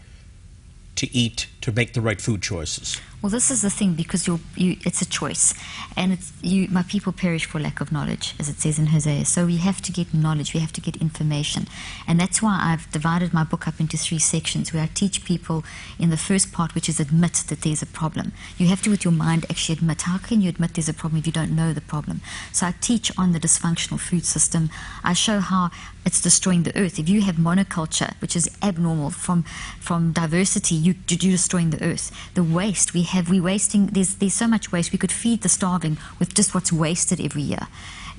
to 0.96 1.12
eat 1.12 1.48
to 1.62 1.72
make 1.72 1.94
the 1.94 2.02
right 2.02 2.22
food 2.22 2.44
choices. 2.44 3.02
Well, 3.24 3.30
this 3.30 3.50
is 3.52 3.62
the 3.62 3.70
thing 3.70 3.94
because 3.94 4.28
you, 4.28 4.42
it's 4.58 5.02
a 5.02 5.06
choice, 5.06 5.54
and 5.96 6.20
you. 6.42 6.68
My 6.68 6.84
people 6.84 7.14
perish 7.14 7.46
for 7.46 7.58
lack 7.58 7.80
of 7.80 7.90
knowledge, 7.90 8.36
as 8.38 8.50
it 8.50 8.60
says 8.60 8.78
in 8.78 8.88
Hosea. 8.88 9.24
So 9.24 9.46
we 9.46 9.56
have 9.58 9.82
to 9.84 9.94
get 9.94 10.14
knowledge. 10.14 10.54
We 10.54 10.60
have 10.60 10.74
to 10.74 10.82
get 10.82 10.98
information, 10.98 11.68
and 12.06 12.20
that's 12.20 12.42
why 12.42 12.60
I've 12.62 12.92
divided 12.92 13.34
my 13.34 13.46
book 13.46 13.66
up 13.66 13.80
into 13.80 13.96
three 13.96 14.20
sections, 14.20 14.74
where 14.74 14.84
I 14.84 14.90
teach 14.94 15.24
people 15.24 15.64
in 15.98 16.10
the 16.10 16.18
first 16.18 16.52
part, 16.52 16.76
which 16.76 16.90
is 16.90 17.00
admit 17.00 17.46
that 17.48 17.62
there's 17.62 17.82
a 17.82 17.86
problem. 17.86 18.34
You 18.58 18.68
have 18.68 18.82
to, 18.82 18.90
with 18.90 19.06
your 19.06 19.14
mind, 19.14 19.46
actually 19.50 19.78
admit. 19.78 20.02
How 20.02 20.18
can 20.18 20.42
you 20.42 20.50
admit 20.50 20.74
there's 20.74 20.90
a 20.90 20.94
problem 20.94 21.20
if 21.20 21.26
you 21.26 21.32
don't 21.32 21.56
know 21.56 21.72
the 21.72 21.80
problem? 21.80 22.20
So 22.52 22.68
I 22.68 22.74
teach 22.82 23.10
on 23.18 23.32
the 23.32 23.40
dysfunctional 23.40 24.02
food 24.02 24.26
system. 24.26 24.70
I 25.02 25.14
show 25.14 25.40
how 25.40 25.72
it's 26.06 26.22
destroying 26.22 26.64
the 26.64 26.78
earth. 26.78 27.00
If 27.00 27.10
you 27.10 27.22
have 27.22 27.36
monoculture, 27.36 28.14
which 28.22 28.36
is 28.36 28.50
abnormal 28.62 29.12
from 29.12 29.44
from 29.80 30.12
diversity, 30.12 30.76
you, 30.76 30.96
you're 31.08 31.32
destroying 31.32 31.70
the 31.70 31.84
earth. 31.84 32.12
The 32.34 32.44
waste 32.44 32.94
we 32.94 33.04
have, 33.04 33.30
we 33.30 33.40
wasting. 33.40 33.88
There's 33.88 34.16
there's 34.16 34.34
so 34.34 34.48
much 34.48 34.72
waste. 34.72 34.92
We 34.92 34.98
could 34.98 35.12
feed 35.12 35.42
the 35.42 35.50
starving 35.50 35.98
with 36.20 36.34
just 36.34 36.54
what's 36.54 36.72
wasted 36.72 37.20
every 37.22 37.44
year. 37.44 37.68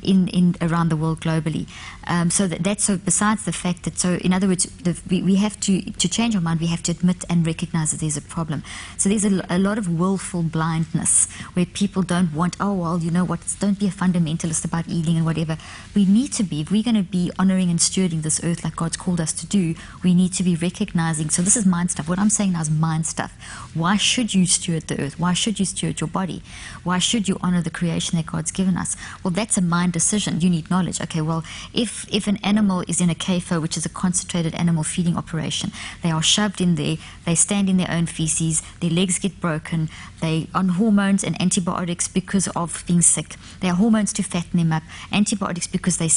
In, 0.03 0.29
in 0.29 0.55
around 0.61 0.91
the 0.91 0.99
world 0.99 1.21
globally, 1.21 1.67
um, 2.07 2.31
so 2.31 2.47
that, 2.47 2.63
that's 2.63 2.85
so. 2.85 2.97
Besides 2.97 3.45
the 3.45 3.53
fact 3.53 3.85
that, 3.85 3.99
so 3.99 4.15
in 4.15 4.33
other 4.33 4.49
words, 4.49 4.65
the, 4.83 4.99
we, 5.09 5.23
we 5.23 5.37
have 5.37 5.59
to 5.61 5.81
to 5.81 6.09
change 6.09 6.35
our 6.35 6.41
mind. 6.41 6.61
We 6.61 6.67
have 6.69 6.83
to 6.85 6.93
admit 6.93 7.25
and 7.29 7.47
recognize 7.47 7.91
that 7.93 8.01
there's 8.01 8.17
a 8.17 8.23
problem. 8.23 8.63
So 8.97 9.09
there's 9.09 9.25
a, 9.25 9.45
a 9.49 9.59
lot 9.59 9.79
of 9.79 9.89
willful 9.89 10.43
blindness 10.43 11.31
where 11.55 11.67
people 11.67 12.03
don't 12.03 12.33
want. 12.35 12.57
Oh 12.61 12.73
well, 12.73 12.99
you 12.99 13.11
know 13.11 13.25
what? 13.25 13.41
Don't 13.61 13.79
be 13.79 13.87
a 13.87 13.91
fundamentalist 13.91 14.65
about 14.65 14.89
eating 14.89 15.17
and 15.17 15.25
whatever. 15.25 15.57
We 15.95 16.05
need 16.05 16.33
to 16.35 16.43
be. 16.43 16.61
If 16.63 16.71
we're 16.71 16.83
going 16.83 16.97
to 16.97 17.03
be 17.03 17.31
honoring 17.39 17.71
and 17.71 17.79
stewarding 17.79 18.23
this 18.23 18.43
earth 18.45 18.65
like 18.65 18.77
God's 18.77 18.97
called 18.97 19.21
us 19.21 19.33
to 19.35 19.47
do, 19.47 19.75
we 20.03 20.15
need 20.15 20.33
to 20.35 20.43
be 20.43 20.57
recognizing. 20.57 21.31
So 21.31 21.43
this 21.43 21.57
is 21.57 21.67
mind 21.67 21.91
stuff. 21.91 22.09
What 22.09 22.19
I'm 22.19 22.31
saying 22.31 22.53
now 22.53 22.61
is 22.61 22.71
mind 22.71 23.07
stuff. 23.07 23.33
Why 23.75 23.97
should 23.97 24.35
you 24.35 24.47
steward 24.47 24.85
the 24.89 25.01
earth? 25.01 25.19
Why 25.19 25.33
should 25.33 25.59
you 25.59 25.67
steward 25.67 26.01
your 26.01 26.09
body? 26.09 26.43
Why 26.83 26.99
should 26.99 27.29
you 27.29 27.39
honor 27.41 27.63
the 27.63 27.71
creation 27.71 28.17
that 28.17 28.27
God's 28.27 28.51
given 28.51 28.77
us? 28.77 28.97
Well, 29.23 29.31
that's 29.31 29.57
a 29.57 29.63
mind 29.63 29.93
decision. 29.93 30.41
You 30.41 30.51
need 30.51 30.71
knowledge. 30.71 31.01
Okay, 31.01 31.21
well, 31.21 31.45
if 31.73 31.94
if 32.11 32.27
an 32.27 32.39
animal 32.39 32.85
is 32.89 33.01
in 33.01 33.11
a 33.11 33.15
CAFO, 33.15 33.61
which 33.61 33.77
is 33.77 33.87
a 33.87 33.89
concentrated 33.89 34.55
animal 34.55 34.83
feeding 34.83 35.17
operation, 35.17 35.73
they 36.03 36.11
are 36.11 36.23
shoved 36.23 36.61
in 36.61 36.75
there. 36.75 36.97
They 37.25 37.35
stand 37.35 37.69
in 37.69 37.77
their 37.77 37.91
own 37.91 38.07
feces. 38.07 38.63
Their 38.81 38.91
legs 38.91 39.19
get 39.19 39.41
broken. 39.41 39.89
They 40.21 40.49
on 40.55 40.71
hormones 40.71 41.25
and 41.25 41.41
antibiotics 41.41 42.09
because 42.09 42.49
of 42.49 42.85
being 42.87 43.03
sick. 43.03 43.37
They 43.61 43.69
are 43.69 43.77
hormones 43.77 44.13
to 44.15 44.23
fatten 44.23 44.59
them 44.59 44.73
up. 44.73 44.83
Antibiotics 45.13 45.67
because 45.67 45.99
they're 45.99 46.09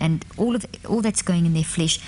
and 0.00 0.24
all 0.36 0.56
of 0.56 0.66
all 0.88 1.00
that's 1.00 1.22
going 1.22 1.46
in 1.46 1.54
their 1.54 1.64
flesh 1.64 1.98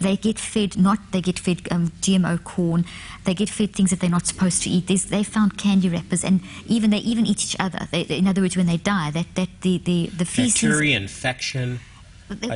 they 0.00 0.16
get 0.16 0.38
fed 0.38 0.76
not 0.76 0.98
they 1.12 1.20
get 1.20 1.38
fed 1.38 1.60
um, 1.70 1.88
GMO 2.00 2.42
corn, 2.42 2.84
they 3.24 3.34
get 3.34 3.48
fed 3.48 3.74
things 3.74 3.90
that 3.90 4.00
they're 4.00 4.10
not 4.10 4.26
supposed 4.26 4.62
to 4.62 4.70
eat. 4.70 4.86
There's, 4.86 5.04
they 5.04 5.22
found 5.22 5.58
candy 5.58 5.88
wrappers, 5.88 6.24
and 6.24 6.40
even 6.66 6.90
they 6.90 6.98
even 6.98 7.26
eat 7.26 7.44
each 7.44 7.56
other. 7.60 7.86
They, 7.90 8.02
in 8.02 8.26
other 8.26 8.40
words, 8.40 8.56
when 8.56 8.66
they 8.66 8.78
die, 8.78 9.10
that 9.10 9.34
that 9.34 9.48
the 9.60 9.78
the 9.78 10.06
the 10.06 10.24
feces. 10.24 10.62
Bacteria 10.62 10.96
infection. 10.96 11.80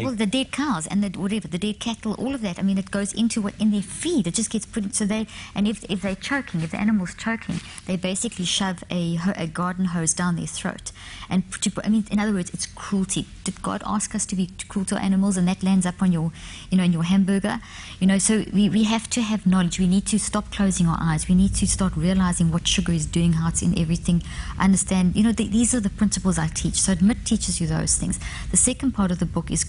Well, 0.04 0.12
the 0.12 0.26
dead 0.26 0.52
cows 0.52 0.87
and 0.87 1.02
the 1.02 1.18
whatever, 1.18 1.48
the 1.48 1.58
dead 1.58 1.80
cattle, 1.80 2.14
all 2.14 2.34
of 2.34 2.42
that. 2.42 2.58
I 2.58 2.62
mean, 2.62 2.78
it 2.78 2.90
goes 2.90 3.12
into 3.12 3.40
what 3.42 3.54
in 3.58 3.70
their 3.70 3.82
feed. 3.82 4.26
It 4.26 4.34
just 4.34 4.50
gets 4.50 4.66
put. 4.66 4.84
In, 4.84 4.92
so 4.92 5.04
they 5.04 5.26
and 5.54 5.66
if 5.66 5.84
if 5.90 6.02
they're 6.02 6.14
choking, 6.14 6.60
if 6.62 6.70
the 6.70 6.80
animal's 6.80 7.14
choking, 7.14 7.60
they 7.87 7.96
basically 7.96 8.44
shove 8.44 8.84
a 8.90 9.18
a 9.37 9.46
garden 9.46 9.87
hose 9.87 10.14
down 10.14 10.37
their 10.37 10.46
throat. 10.46 10.92
And 11.28 11.50
to, 11.62 11.72
I 11.84 11.88
mean, 11.88 12.04
in 12.10 12.18
other 12.18 12.32
words, 12.32 12.50
it's 12.54 12.66
cruelty. 12.66 13.26
Did 13.42 13.62
God 13.62 13.82
ask 13.84 14.14
us 14.14 14.26
to 14.26 14.37
be 14.37 14.50
cruel 14.68 14.84
to 14.87 14.96
animals, 14.96 15.37
and 15.37 15.48
that 15.48 15.62
lands 15.62 15.87
up 15.87 16.02
on 16.02 16.12
your, 16.12 16.32
you 16.70 16.78
know, 16.78 16.84
in 16.84 16.92
your 16.92 17.04
hamburger? 17.04 17.60
You 17.98 18.06
know, 18.06 18.18
so 18.18 18.44
we, 18.52 18.68
we 18.68 18.84
have 18.84 19.08
to 19.10 19.22
have 19.22 19.46
knowledge. 19.46 19.78
We 19.78 19.87
need 19.87 20.06
to 20.06 20.18
stop 20.18 20.50
closing 20.52 20.87
our 20.87 20.98
eyes. 21.00 21.28
We 21.28 21.34
need 21.34 21.54
to 21.56 21.66
start 21.66 21.96
realizing 21.96 22.52
what 22.52 22.68
sugar 22.68 22.92
is 22.92 23.06
doing, 23.06 23.34
how 23.34 23.48
it's 23.48 23.62
in 23.62 23.78
everything. 23.78 24.22
Understand, 24.58 25.16
you 25.16 25.22
know, 25.22 25.32
the, 25.32 25.48
these 25.48 25.74
are 25.74 25.80
the 25.80 25.90
principles 25.90 26.38
I 26.38 26.48
teach. 26.48 26.74
So 26.74 26.92
admit 26.92 27.24
teaches 27.24 27.60
you 27.60 27.66
those 27.66 27.96
things. 27.96 28.20
The 28.50 28.56
second 28.56 28.92
part 28.92 29.10
of 29.10 29.18
the 29.18 29.26
book 29.26 29.50
is 29.50 29.63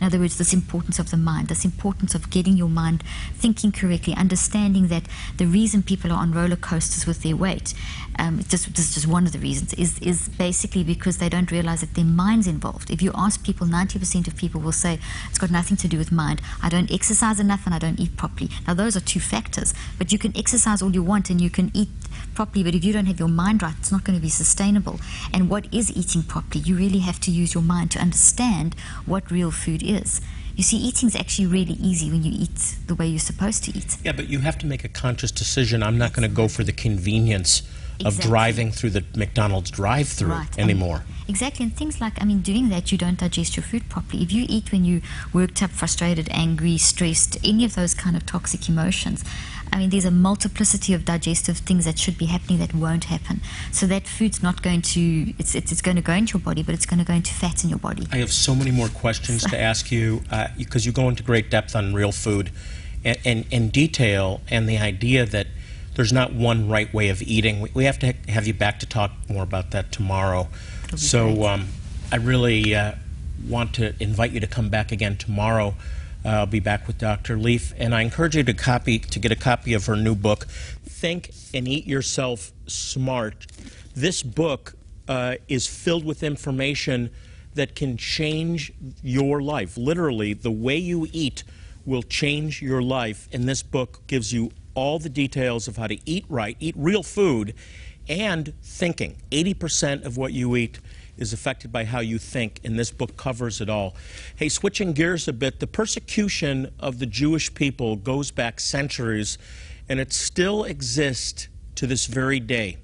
In 0.00 0.06
other 0.06 0.18
words, 0.18 0.38
this 0.38 0.52
importance 0.52 0.98
of 0.98 1.10
the 1.10 1.16
mind, 1.16 1.48
this 1.48 1.64
importance 1.64 2.14
of 2.14 2.30
getting 2.30 2.56
your 2.56 2.68
mind 2.68 3.02
thinking 3.34 3.72
correctly, 3.72 4.14
understanding 4.14 4.88
that 4.88 5.04
the 5.36 5.46
reason 5.46 5.82
people 5.82 6.12
are 6.12 6.18
on 6.18 6.32
roller 6.32 6.56
coasters 6.56 7.06
with 7.06 7.22
their 7.22 7.36
weight, 7.36 7.74
um, 8.18 8.40
just, 8.48 8.74
this 8.74 8.88
is 8.88 8.94
just 8.94 9.06
one 9.06 9.26
of 9.26 9.32
the 9.32 9.38
reasons, 9.38 9.74
is, 9.74 9.98
is 10.00 10.28
basically 10.28 10.82
because 10.84 11.18
they 11.18 11.28
don't 11.28 11.50
realize 11.50 11.80
that 11.80 11.94
their 11.94 12.04
mind's 12.04 12.46
involved. 12.46 12.90
If 12.90 13.00
you 13.00 13.12
ask 13.14 13.44
people, 13.44 13.66
90% 13.66 14.26
of 14.26 14.36
people 14.36 14.60
will 14.60 14.72
say, 14.72 14.98
it's 15.28 15.38
got 15.38 15.50
nothing 15.50 15.76
to 15.78 15.88
do 15.88 15.98
with 15.98 16.10
mind. 16.10 16.40
I 16.62 16.68
don't 16.68 16.90
exercise 16.90 17.38
enough 17.40 17.64
and 17.66 17.74
I 17.74 17.78
don't 17.78 18.00
eat 18.00 18.16
properly. 18.16 18.50
Now, 18.66 18.74
those 18.74 18.96
are 18.96 19.00
two 19.00 19.20
factors, 19.20 19.74
but 19.98 20.12
you 20.12 20.18
can 20.18 20.36
exercise 20.36 20.82
all 20.82 20.92
you 20.92 21.02
want 21.02 21.30
and 21.30 21.40
you 21.40 21.50
can 21.50 21.70
eat 21.74 21.88
properly, 22.38 22.62
but 22.62 22.72
if 22.72 22.84
you 22.84 22.92
don't 22.92 23.06
have 23.06 23.18
your 23.18 23.28
mind 23.44 23.64
right, 23.64 23.74
it's 23.80 23.90
not 23.90 24.04
going 24.04 24.16
to 24.16 24.22
be 24.22 24.28
sustainable. 24.28 25.00
And 25.34 25.50
what 25.50 25.66
is 25.74 25.90
eating 25.96 26.22
properly? 26.22 26.60
You 26.60 26.76
really 26.76 27.00
have 27.00 27.18
to 27.22 27.32
use 27.32 27.52
your 27.52 27.64
mind 27.64 27.90
to 27.94 27.98
understand 27.98 28.76
what 29.06 29.28
real 29.28 29.50
food 29.50 29.82
is. 29.82 30.20
You 30.54 30.62
see, 30.62 30.76
eating 30.76 31.08
is 31.08 31.16
actually 31.16 31.46
really 31.46 31.74
easy 31.90 32.08
when 32.12 32.22
you 32.22 32.30
eat 32.32 32.76
the 32.86 32.94
way 32.94 33.08
you're 33.08 33.18
supposed 33.18 33.64
to 33.64 33.76
eat. 33.76 33.96
Yeah, 34.04 34.12
but 34.12 34.28
you 34.28 34.38
have 34.38 34.56
to 34.58 34.66
make 34.66 34.84
a 34.84 34.88
conscious 34.88 35.32
decision. 35.32 35.82
I'm 35.82 35.98
not 35.98 36.12
going 36.12 36.28
to 36.30 36.34
go 36.42 36.46
for 36.46 36.62
the 36.62 36.72
convenience 36.72 37.62
of 38.00 38.14
Exactly. 38.14 38.30
driving 38.30 38.70
through 38.70 38.90
the 38.90 39.04
McDonald's 39.16 39.72
drive-through 39.72 40.30
Right. 40.30 40.58
Anymore. 40.58 41.02
Exactly, 41.26 41.64
and 41.64 41.76
things 41.76 42.00
like, 42.00 42.14
I 42.22 42.24
mean, 42.24 42.40
doing 42.40 42.68
that, 42.68 42.92
you 42.92 42.98
don't 42.98 43.18
digest 43.18 43.56
your 43.56 43.64
food 43.64 43.88
properly. 43.88 44.22
If 44.22 44.32
you 44.32 44.46
eat 44.48 44.70
when 44.70 44.84
you're 44.84 45.02
worked 45.32 45.60
up, 45.64 45.70
frustrated, 45.70 46.28
angry, 46.30 46.78
stressed, 46.78 47.36
any 47.44 47.64
of 47.64 47.74
those 47.74 47.94
kind 47.94 48.16
of 48.16 48.24
toxic 48.24 48.68
emotions, 48.68 49.24
I 49.78 49.82
mean, 49.82 49.90
there's 49.90 50.04
a 50.04 50.10
multiplicity 50.10 50.92
of 50.92 51.04
digestive 51.04 51.58
things 51.58 51.84
that 51.84 52.00
should 52.00 52.18
be 52.18 52.24
happening 52.24 52.58
that 52.58 52.74
won't 52.74 53.04
happen. 53.04 53.40
So 53.70 53.86
that 53.86 54.08
food's 54.08 54.42
not 54.42 54.60
going 54.60 54.82
to, 54.82 55.32
it's, 55.38 55.54
it's, 55.54 55.70
it's 55.70 55.80
going 55.80 55.94
to 55.94 56.02
go 56.02 56.14
into 56.14 56.36
your 56.36 56.44
body, 56.44 56.64
but 56.64 56.74
it's 56.74 56.84
going 56.84 56.98
to 56.98 57.04
go 57.04 57.14
into 57.14 57.32
fat 57.32 57.62
in 57.62 57.70
your 57.70 57.78
body. 57.78 58.04
I 58.10 58.16
have 58.16 58.32
so 58.32 58.56
many 58.56 58.72
more 58.72 58.88
questions 58.88 59.44
to 59.44 59.56
ask 59.56 59.92
you 59.92 60.24
uh, 60.32 60.48
because 60.58 60.84
you 60.84 60.90
go 60.90 61.08
into 61.08 61.22
great 61.22 61.48
depth 61.48 61.76
on 61.76 61.94
real 61.94 62.10
food 62.10 62.50
and, 63.04 63.18
and, 63.24 63.44
and 63.52 63.70
detail 63.70 64.40
and 64.50 64.68
the 64.68 64.78
idea 64.78 65.24
that 65.26 65.46
there's 65.94 66.12
not 66.12 66.32
one 66.32 66.68
right 66.68 66.92
way 66.92 67.08
of 67.08 67.22
eating. 67.22 67.60
We, 67.60 67.70
we 67.72 67.84
have 67.84 68.00
to 68.00 68.06
ha- 68.08 68.18
have 68.30 68.48
you 68.48 68.54
back 68.54 68.80
to 68.80 68.86
talk 68.86 69.12
more 69.28 69.44
about 69.44 69.70
that 69.70 69.92
tomorrow. 69.92 70.48
So 70.96 71.46
um, 71.46 71.68
I 72.10 72.16
really 72.16 72.74
uh, 72.74 72.94
want 73.46 73.74
to 73.74 73.94
invite 74.00 74.32
you 74.32 74.40
to 74.40 74.48
come 74.48 74.70
back 74.70 74.90
again 74.90 75.16
tomorrow. 75.16 75.76
I'll 76.28 76.44
be 76.44 76.60
back 76.60 76.86
with 76.86 76.98
Dr. 76.98 77.38
Leaf, 77.38 77.72
and 77.78 77.94
I 77.94 78.02
encourage 78.02 78.36
you 78.36 78.42
to 78.42 78.52
copy 78.52 78.98
to 78.98 79.18
get 79.18 79.32
a 79.32 79.36
copy 79.36 79.72
of 79.72 79.86
her 79.86 79.96
new 79.96 80.14
book, 80.14 80.46
Think 80.84 81.30
and 81.54 81.66
Eat 81.66 81.86
Yourself 81.86 82.52
Smart. 82.66 83.46
This 83.96 84.22
book 84.22 84.74
uh, 85.08 85.36
is 85.48 85.66
filled 85.66 86.04
with 86.04 86.22
information 86.22 87.10
that 87.54 87.74
can 87.74 87.96
change 87.96 88.72
your 89.02 89.40
life. 89.40 89.78
Literally, 89.78 90.34
the 90.34 90.50
way 90.50 90.76
you 90.76 91.08
eat 91.12 91.44
will 91.86 92.02
change 92.02 92.60
your 92.60 92.82
life, 92.82 93.26
and 93.32 93.48
this 93.48 93.62
book 93.62 94.06
gives 94.06 94.30
you 94.30 94.50
all 94.74 94.98
the 94.98 95.08
details 95.08 95.66
of 95.66 95.78
how 95.78 95.86
to 95.86 95.98
eat 96.04 96.26
right, 96.28 96.58
eat 96.60 96.74
real 96.76 97.02
food, 97.02 97.54
and 98.06 98.52
thinking. 98.62 99.16
80% 99.30 100.04
of 100.04 100.18
what 100.18 100.34
you 100.34 100.56
eat 100.56 100.78
is 101.18 101.32
affected 101.32 101.70
by 101.72 101.84
how 101.84 102.00
you 102.00 102.18
think, 102.18 102.60
and 102.64 102.78
this 102.78 102.90
book 102.90 103.16
covers 103.16 103.60
it 103.60 103.68
all. 103.68 103.96
Hey, 104.36 104.48
switching 104.48 104.92
gears 104.92 105.28
a 105.28 105.32
bit, 105.32 105.60
the 105.60 105.66
persecution 105.66 106.72
of 106.78 106.98
the 106.98 107.06
Jewish 107.06 107.52
people 107.54 107.96
goes 107.96 108.30
back 108.30 108.60
centuries, 108.60 109.36
and 109.88 110.00
it 110.00 110.12
still 110.12 110.64
exists 110.64 111.48
to 111.74 111.86
this 111.86 112.06
very 112.06 112.40
day. 112.40 112.78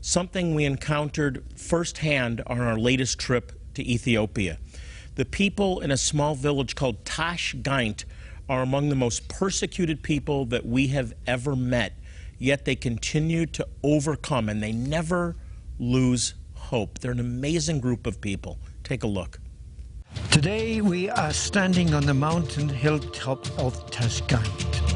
Something 0.00 0.54
we 0.54 0.64
encountered 0.64 1.44
firsthand 1.56 2.42
on 2.46 2.60
our 2.60 2.78
latest 2.78 3.18
trip 3.18 3.52
to 3.74 3.86
Ethiopia. 3.86 4.58
The 5.16 5.24
people 5.24 5.80
in 5.80 5.90
a 5.90 5.96
small 5.96 6.34
village 6.34 6.74
called 6.74 7.04
Tash 7.04 7.54
Gaint 7.62 8.04
are 8.48 8.62
among 8.62 8.88
the 8.88 8.94
most 8.94 9.28
persecuted 9.28 10.02
people 10.02 10.46
that 10.46 10.64
we 10.64 10.88
have 10.88 11.12
ever 11.26 11.54
met, 11.54 11.92
yet 12.38 12.64
they 12.64 12.76
continue 12.76 13.44
to 13.46 13.66
overcome 13.82 14.48
and 14.48 14.62
they 14.62 14.72
never 14.72 15.36
lose 15.78 16.34
hope. 16.58 16.98
They're 16.98 17.12
an 17.12 17.20
amazing 17.20 17.80
group 17.80 18.06
of 18.06 18.20
people. 18.20 18.58
Take 18.84 19.02
a 19.04 19.06
look. 19.06 19.40
Today 20.30 20.80
we 20.80 21.08
are 21.10 21.32
standing 21.32 21.94
on 21.94 22.04
the 22.04 22.14
mountain 22.14 22.68
hilltop 22.68 23.46
of 23.58 23.90
Tash 23.90 24.20
Gaint. 24.26 24.87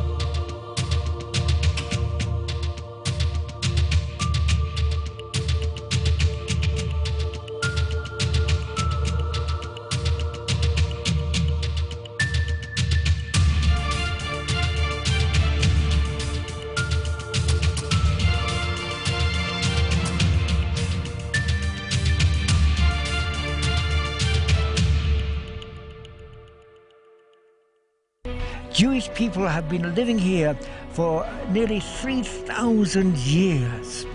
People 29.42 29.52
have 29.52 29.68
been 29.68 29.92
living 29.96 30.18
here 30.18 30.57
for 30.92 31.28
nearly 31.48 31.81
3,000 31.81 33.16
years. 33.18 34.07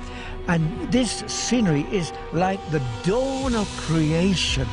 And 0.48 0.90
this 0.90 1.22
scenery 1.28 1.86
is 1.92 2.14
like 2.32 2.62
the 2.72 2.82
dawn 3.04 3.54
of 3.54 3.68
creation. 3.76 4.66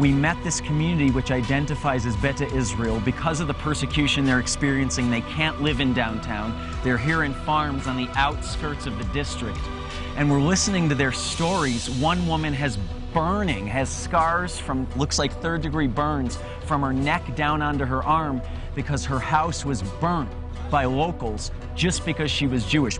We 0.00 0.10
met 0.12 0.42
this 0.42 0.60
community 0.60 1.12
which 1.12 1.30
identifies 1.30 2.04
as 2.04 2.16
Beta 2.16 2.52
Israel 2.52 3.00
because 3.04 3.38
of 3.38 3.46
the 3.46 3.54
persecution 3.54 4.24
they're 4.24 4.40
experiencing. 4.40 5.08
They 5.08 5.20
can't 5.20 5.60
live 5.62 5.78
in 5.78 5.92
downtown. 5.92 6.52
They're 6.82 6.98
here 6.98 7.22
in 7.22 7.32
farms 7.32 7.86
on 7.86 7.96
the 7.96 8.08
outskirts 8.16 8.86
of 8.86 8.98
the 8.98 9.04
district. 9.12 9.60
And 10.18 10.28
we're 10.28 10.40
listening 10.40 10.88
to 10.88 10.96
their 10.96 11.12
stories. 11.12 11.88
One 11.88 12.26
woman 12.26 12.52
has 12.52 12.76
burning, 13.14 13.68
has 13.68 13.88
scars 13.88 14.58
from, 14.58 14.88
looks 14.96 15.16
like 15.16 15.32
third 15.40 15.62
degree 15.62 15.86
burns 15.86 16.40
from 16.64 16.82
her 16.82 16.92
neck 16.92 17.36
down 17.36 17.62
onto 17.62 17.84
her 17.84 18.02
arm 18.02 18.42
because 18.74 19.04
her 19.04 19.20
house 19.20 19.64
was 19.64 19.80
burnt 20.00 20.28
by 20.72 20.86
locals 20.86 21.52
just 21.76 22.04
because 22.04 22.32
she 22.32 22.48
was 22.48 22.66
Jewish. 22.66 22.98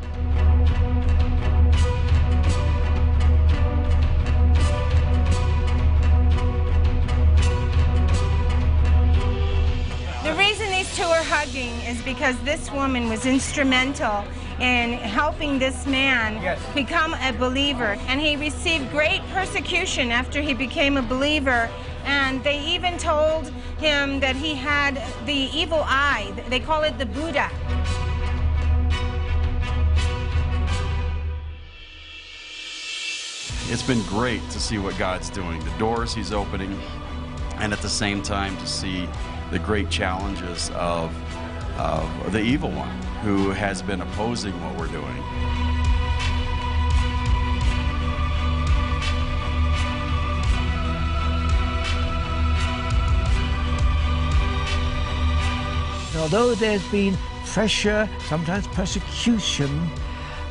The 10.22 10.34
reason 10.38 10.70
these 10.70 10.96
two 10.96 11.02
are 11.02 11.24
hugging 11.24 11.72
is 11.80 12.00
because 12.02 12.38
this 12.42 12.70
woman 12.70 13.08
was 13.08 13.26
instrumental 13.26 14.24
in 14.60 14.94
helping 14.94 15.58
this 15.58 15.86
man 15.86 16.58
become 16.74 17.14
a 17.14 17.32
believer. 17.32 17.96
And 18.08 18.20
he 18.20 18.36
received 18.36 18.90
great 18.90 19.22
persecution 19.32 20.10
after 20.10 20.40
he 20.40 20.52
became 20.52 20.96
a 20.96 21.02
believer. 21.02 21.70
And 22.04 22.42
they 22.42 22.60
even 22.60 22.98
told 22.98 23.48
him 23.78 24.20
that 24.20 24.34
he 24.34 24.54
had 24.54 25.00
the 25.26 25.32
evil 25.32 25.82
eye. 25.84 26.32
They 26.48 26.60
call 26.60 26.82
it 26.82 26.98
the 26.98 27.06
buda. 27.06 27.50
It's 33.70 33.82
been 33.82 34.02
great 34.04 34.42
to 34.50 34.58
see 34.58 34.78
what 34.78 34.96
God's 34.96 35.28
doing, 35.28 35.62
the 35.62 35.78
doors 35.78 36.14
He's 36.14 36.32
opening, 36.32 36.80
and 37.56 37.70
at 37.70 37.80
the 37.80 37.88
same 37.88 38.22
time 38.22 38.56
to 38.56 38.66
see 38.66 39.06
the 39.50 39.58
great 39.58 39.90
challenges 39.90 40.70
of, 40.70 41.14
of 41.78 42.32
the 42.32 42.40
evil 42.40 42.70
one 42.70 43.07
who 43.22 43.50
has 43.50 43.82
been 43.82 44.00
opposing 44.00 44.52
what 44.62 44.76
we're 44.76 44.86
doing. 44.86 45.24
although 56.18 56.54
there's 56.54 56.86
been 56.88 57.16
pressure, 57.46 58.08
sometimes 58.26 58.66
persecution, 58.68 59.70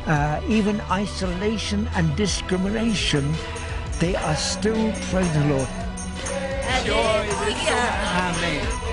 uh, 0.07 0.41
even 0.47 0.81
isolation 0.89 1.87
and 1.95 2.15
discrimination, 2.15 3.33
they 3.99 4.15
are 4.15 4.35
still 4.35 4.91
praising 5.11 5.49
the 5.49 5.55
Lord. 5.55 5.69
Amen. 7.69 8.86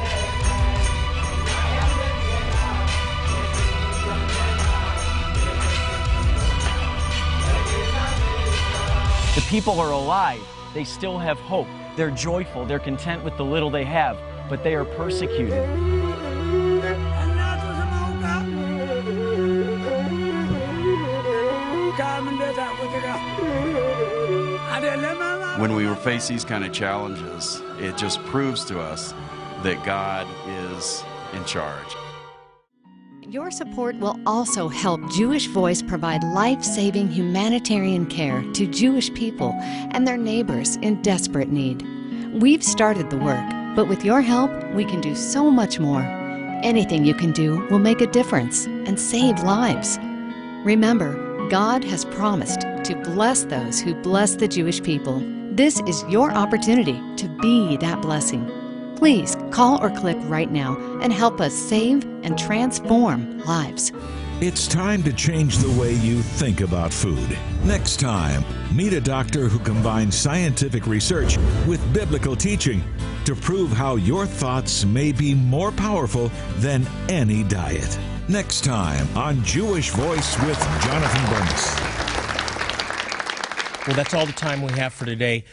The 9.35 9.41
people 9.49 9.81
are 9.81 9.91
alive. 9.91 10.41
They 10.75 10.85
still 10.85 11.19
have 11.19 11.41
hope. 11.41 11.67
They're 11.97 12.13
joyful. 12.13 12.65
They're 12.67 12.79
content 12.79 13.25
with 13.25 13.37
the 13.37 13.45
little 13.45 13.69
they 13.69 13.85
have, 13.85 14.17
but 14.49 14.63
they 14.63 14.77
are 14.77 14.85
persecuted. 14.85 15.69
When 25.59 25.75
we 25.75 25.93
face 25.97 26.29
these 26.29 26.45
kind 26.45 26.65
of 26.65 26.73
challenges, 26.73 27.61
it 27.81 27.97
just 27.97 28.23
proves 28.27 28.65
to 28.67 28.79
us 28.79 29.15
that 29.65 29.85
God 29.85 30.29
is 30.47 31.03
in 31.33 31.45
charge. 31.45 31.97
Your 33.31 33.51
support 33.51 33.97
will 33.97 34.21
also 34.27 34.69
help 34.69 35.01
Jewish 35.11 35.47
Voice 35.47 35.81
provide 35.81 36.23
life 36.23 36.63
saving 36.63 37.09
humanitarian 37.09 38.05
care 38.05 38.43
to 38.53 38.67
Jewish 38.67 39.13
people 39.15 39.53
and 39.63 40.07
their 40.07 40.19
neighbors 40.19 40.77
in 40.77 41.01
desperate 41.01 41.49
need. 41.49 41.83
We've 42.35 42.63
started 42.63 43.09
the 43.09 43.17
work, 43.17 43.43
but 43.75 43.89
with 43.89 44.05
your 44.05 44.21
help, 44.21 44.51
we 44.75 44.85
can 44.85 45.01
do 45.01 45.15
so 45.15 45.51
much 45.51 45.81
more. 45.81 46.03
Anything 46.63 47.07
you 47.07 47.15
can 47.15 47.33
do 47.33 47.67
will 47.71 47.79
make 47.79 48.03
a 48.03 48.07
difference 48.07 48.67
and 48.67 49.01
save 49.01 49.43
lives. 49.43 49.99
Remember, 50.63 51.49
God 51.49 51.83
has 51.85 52.05
promised 52.05 52.61
to 52.61 53.01
bless 53.05 53.45
those 53.45 53.81
who 53.81 53.95
bless 53.95 54.35
the 54.35 54.49
Jewish 54.49 54.83
people. 54.83 55.23
This 55.53 55.81
is 55.87 56.05
your 56.11 56.31
opportunity 56.31 57.01
to 57.17 57.29
be 57.41 57.79
that 57.79 58.03
blessing. 58.03 58.64
Please 58.97 59.37
call 59.51 59.83
or 59.83 59.91
click 59.91 60.17
right 60.23 60.51
now 60.51 60.77
and 61.01 61.13
help 61.13 61.41
us 61.41 61.55
save 61.55 62.05
and 62.25 62.39
transform 62.39 63.39
lives. 63.41 63.93
It's 64.41 64.67
time 64.67 65.03
to 65.05 65.13
change 65.13 65.59
the 65.59 65.81
way 65.81 65.93
you 65.95 66.21
think 66.21 66.61
about 66.61 66.93
food. 66.93 67.39
Next 67.65 68.01
time, 68.01 68.45
meet 68.77 68.93
a 68.93 69.01
doctor 69.01 69.49
who 69.49 69.59
combines 69.59 70.17
scientific 70.17 70.87
research 70.87 71.39
with 71.67 71.81
biblical 71.95 72.35
teaching 72.35 72.83
to 73.25 73.35
prove 73.35 73.71
how 73.73 73.97
your 73.97 74.27
thoughts 74.27 74.85
may 74.85 75.13
be 75.13 75.35
more 75.35 75.73
powerful 75.73 76.31
than 76.57 76.87
any 77.09 77.43
diet. 77.45 77.99
Next 78.29 78.65
time 78.65 79.07
on 79.17 79.43
Jewish 79.45 79.91
Voice 79.91 80.39
with 80.41 80.59
Jonathan 80.83 81.31
Bernis. 81.31 81.75
Well, 83.87 83.97
that's 83.97 84.15
all 84.15 84.27
the 84.27 84.33
time 84.33 84.63
we 84.63 84.73
have 84.73 84.93
for 84.93 85.05
today. 85.05 85.45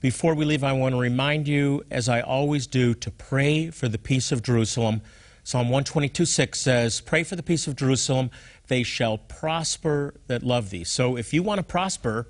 Before 0.00 0.34
we 0.34 0.44
leave, 0.44 0.62
I 0.62 0.72
want 0.72 0.94
to 0.94 1.00
remind 1.00 1.48
you, 1.48 1.82
as 1.90 2.08
I 2.08 2.20
always 2.20 2.68
do, 2.68 2.94
to 2.94 3.10
pray 3.10 3.70
for 3.70 3.88
the 3.88 3.98
peace 3.98 4.30
of 4.30 4.44
Jerusalem. 4.44 5.00
Psalm 5.42 5.66
122 5.70 6.24
6 6.24 6.60
says, 6.60 7.00
Pray 7.00 7.24
for 7.24 7.34
the 7.34 7.42
peace 7.42 7.66
of 7.66 7.74
Jerusalem, 7.74 8.30
they 8.68 8.84
shall 8.84 9.18
prosper 9.18 10.14
that 10.28 10.44
love 10.44 10.70
thee. 10.70 10.84
So 10.84 11.16
if 11.16 11.34
you 11.34 11.42
want 11.42 11.58
to 11.58 11.64
prosper, 11.64 12.28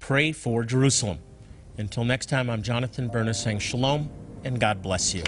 pray 0.00 0.32
for 0.32 0.64
Jerusalem. 0.64 1.18
Until 1.78 2.04
next 2.04 2.26
time, 2.26 2.50
I'm 2.50 2.62
Jonathan 2.62 3.08
Bernis 3.08 3.40
saying 3.40 3.60
shalom 3.60 4.10
and 4.42 4.58
God 4.58 4.82
bless 4.82 5.14
you. 5.14 5.22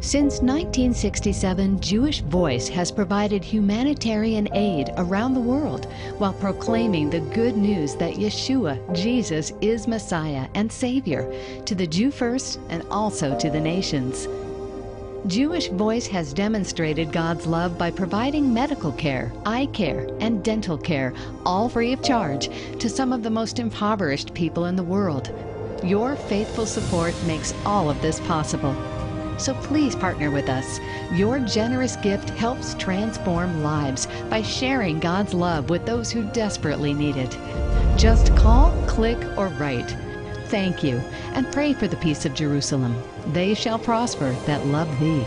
Since 0.00 0.40
1967, 0.42 1.80
Jewish 1.80 2.20
Voice 2.20 2.68
has 2.68 2.92
provided 2.92 3.42
humanitarian 3.42 4.48
aid 4.54 4.90
around 4.96 5.34
the 5.34 5.40
world 5.40 5.86
while 6.18 6.32
proclaiming 6.32 7.10
the 7.10 7.18
good 7.20 7.56
news 7.56 7.96
that 7.96 8.14
Yeshua, 8.14 8.78
Jesus, 8.94 9.52
is 9.60 9.88
Messiah 9.88 10.46
and 10.54 10.70
Savior 10.70 11.28
to 11.66 11.74
the 11.74 11.86
Jew 11.86 12.12
first 12.12 12.60
and 12.68 12.84
also 12.92 13.36
to 13.40 13.50
the 13.50 13.58
nations. 13.58 14.28
Jewish 15.26 15.68
Voice 15.68 16.06
has 16.06 16.32
demonstrated 16.32 17.12
God's 17.12 17.48
love 17.48 17.76
by 17.76 17.90
providing 17.90 18.54
medical 18.54 18.92
care, 18.92 19.32
eye 19.44 19.66
care, 19.72 20.08
and 20.20 20.44
dental 20.44 20.78
care, 20.78 21.12
all 21.44 21.68
free 21.68 21.92
of 21.92 22.04
charge, 22.04 22.48
to 22.78 22.88
some 22.88 23.12
of 23.12 23.24
the 23.24 23.30
most 23.30 23.58
impoverished 23.58 24.32
people 24.32 24.66
in 24.66 24.76
the 24.76 24.82
world. 24.82 25.34
Your 25.82 26.14
faithful 26.14 26.66
support 26.66 27.14
makes 27.26 27.52
all 27.66 27.90
of 27.90 28.00
this 28.00 28.20
possible. 28.20 28.76
So 29.38 29.54
please 29.54 29.94
partner 29.94 30.30
with 30.30 30.48
us. 30.48 30.80
Your 31.12 31.38
generous 31.38 31.96
gift 31.96 32.30
helps 32.30 32.74
transform 32.74 33.62
lives 33.62 34.06
by 34.28 34.42
sharing 34.42 34.98
God's 34.98 35.32
love 35.32 35.70
with 35.70 35.86
those 35.86 36.10
who 36.10 36.24
desperately 36.24 36.92
need 36.92 37.16
it. 37.16 37.38
Just 37.96 38.34
call, 38.36 38.72
click, 38.86 39.18
or 39.38 39.48
write. 39.48 39.96
Thank 40.46 40.82
you, 40.82 40.98
and 41.34 41.50
pray 41.52 41.72
for 41.72 41.88
the 41.88 41.96
peace 41.96 42.24
of 42.24 42.34
Jerusalem. 42.34 43.00
They 43.32 43.54
shall 43.54 43.78
prosper 43.78 44.32
that 44.46 44.66
love 44.66 44.88
thee. 44.98 45.24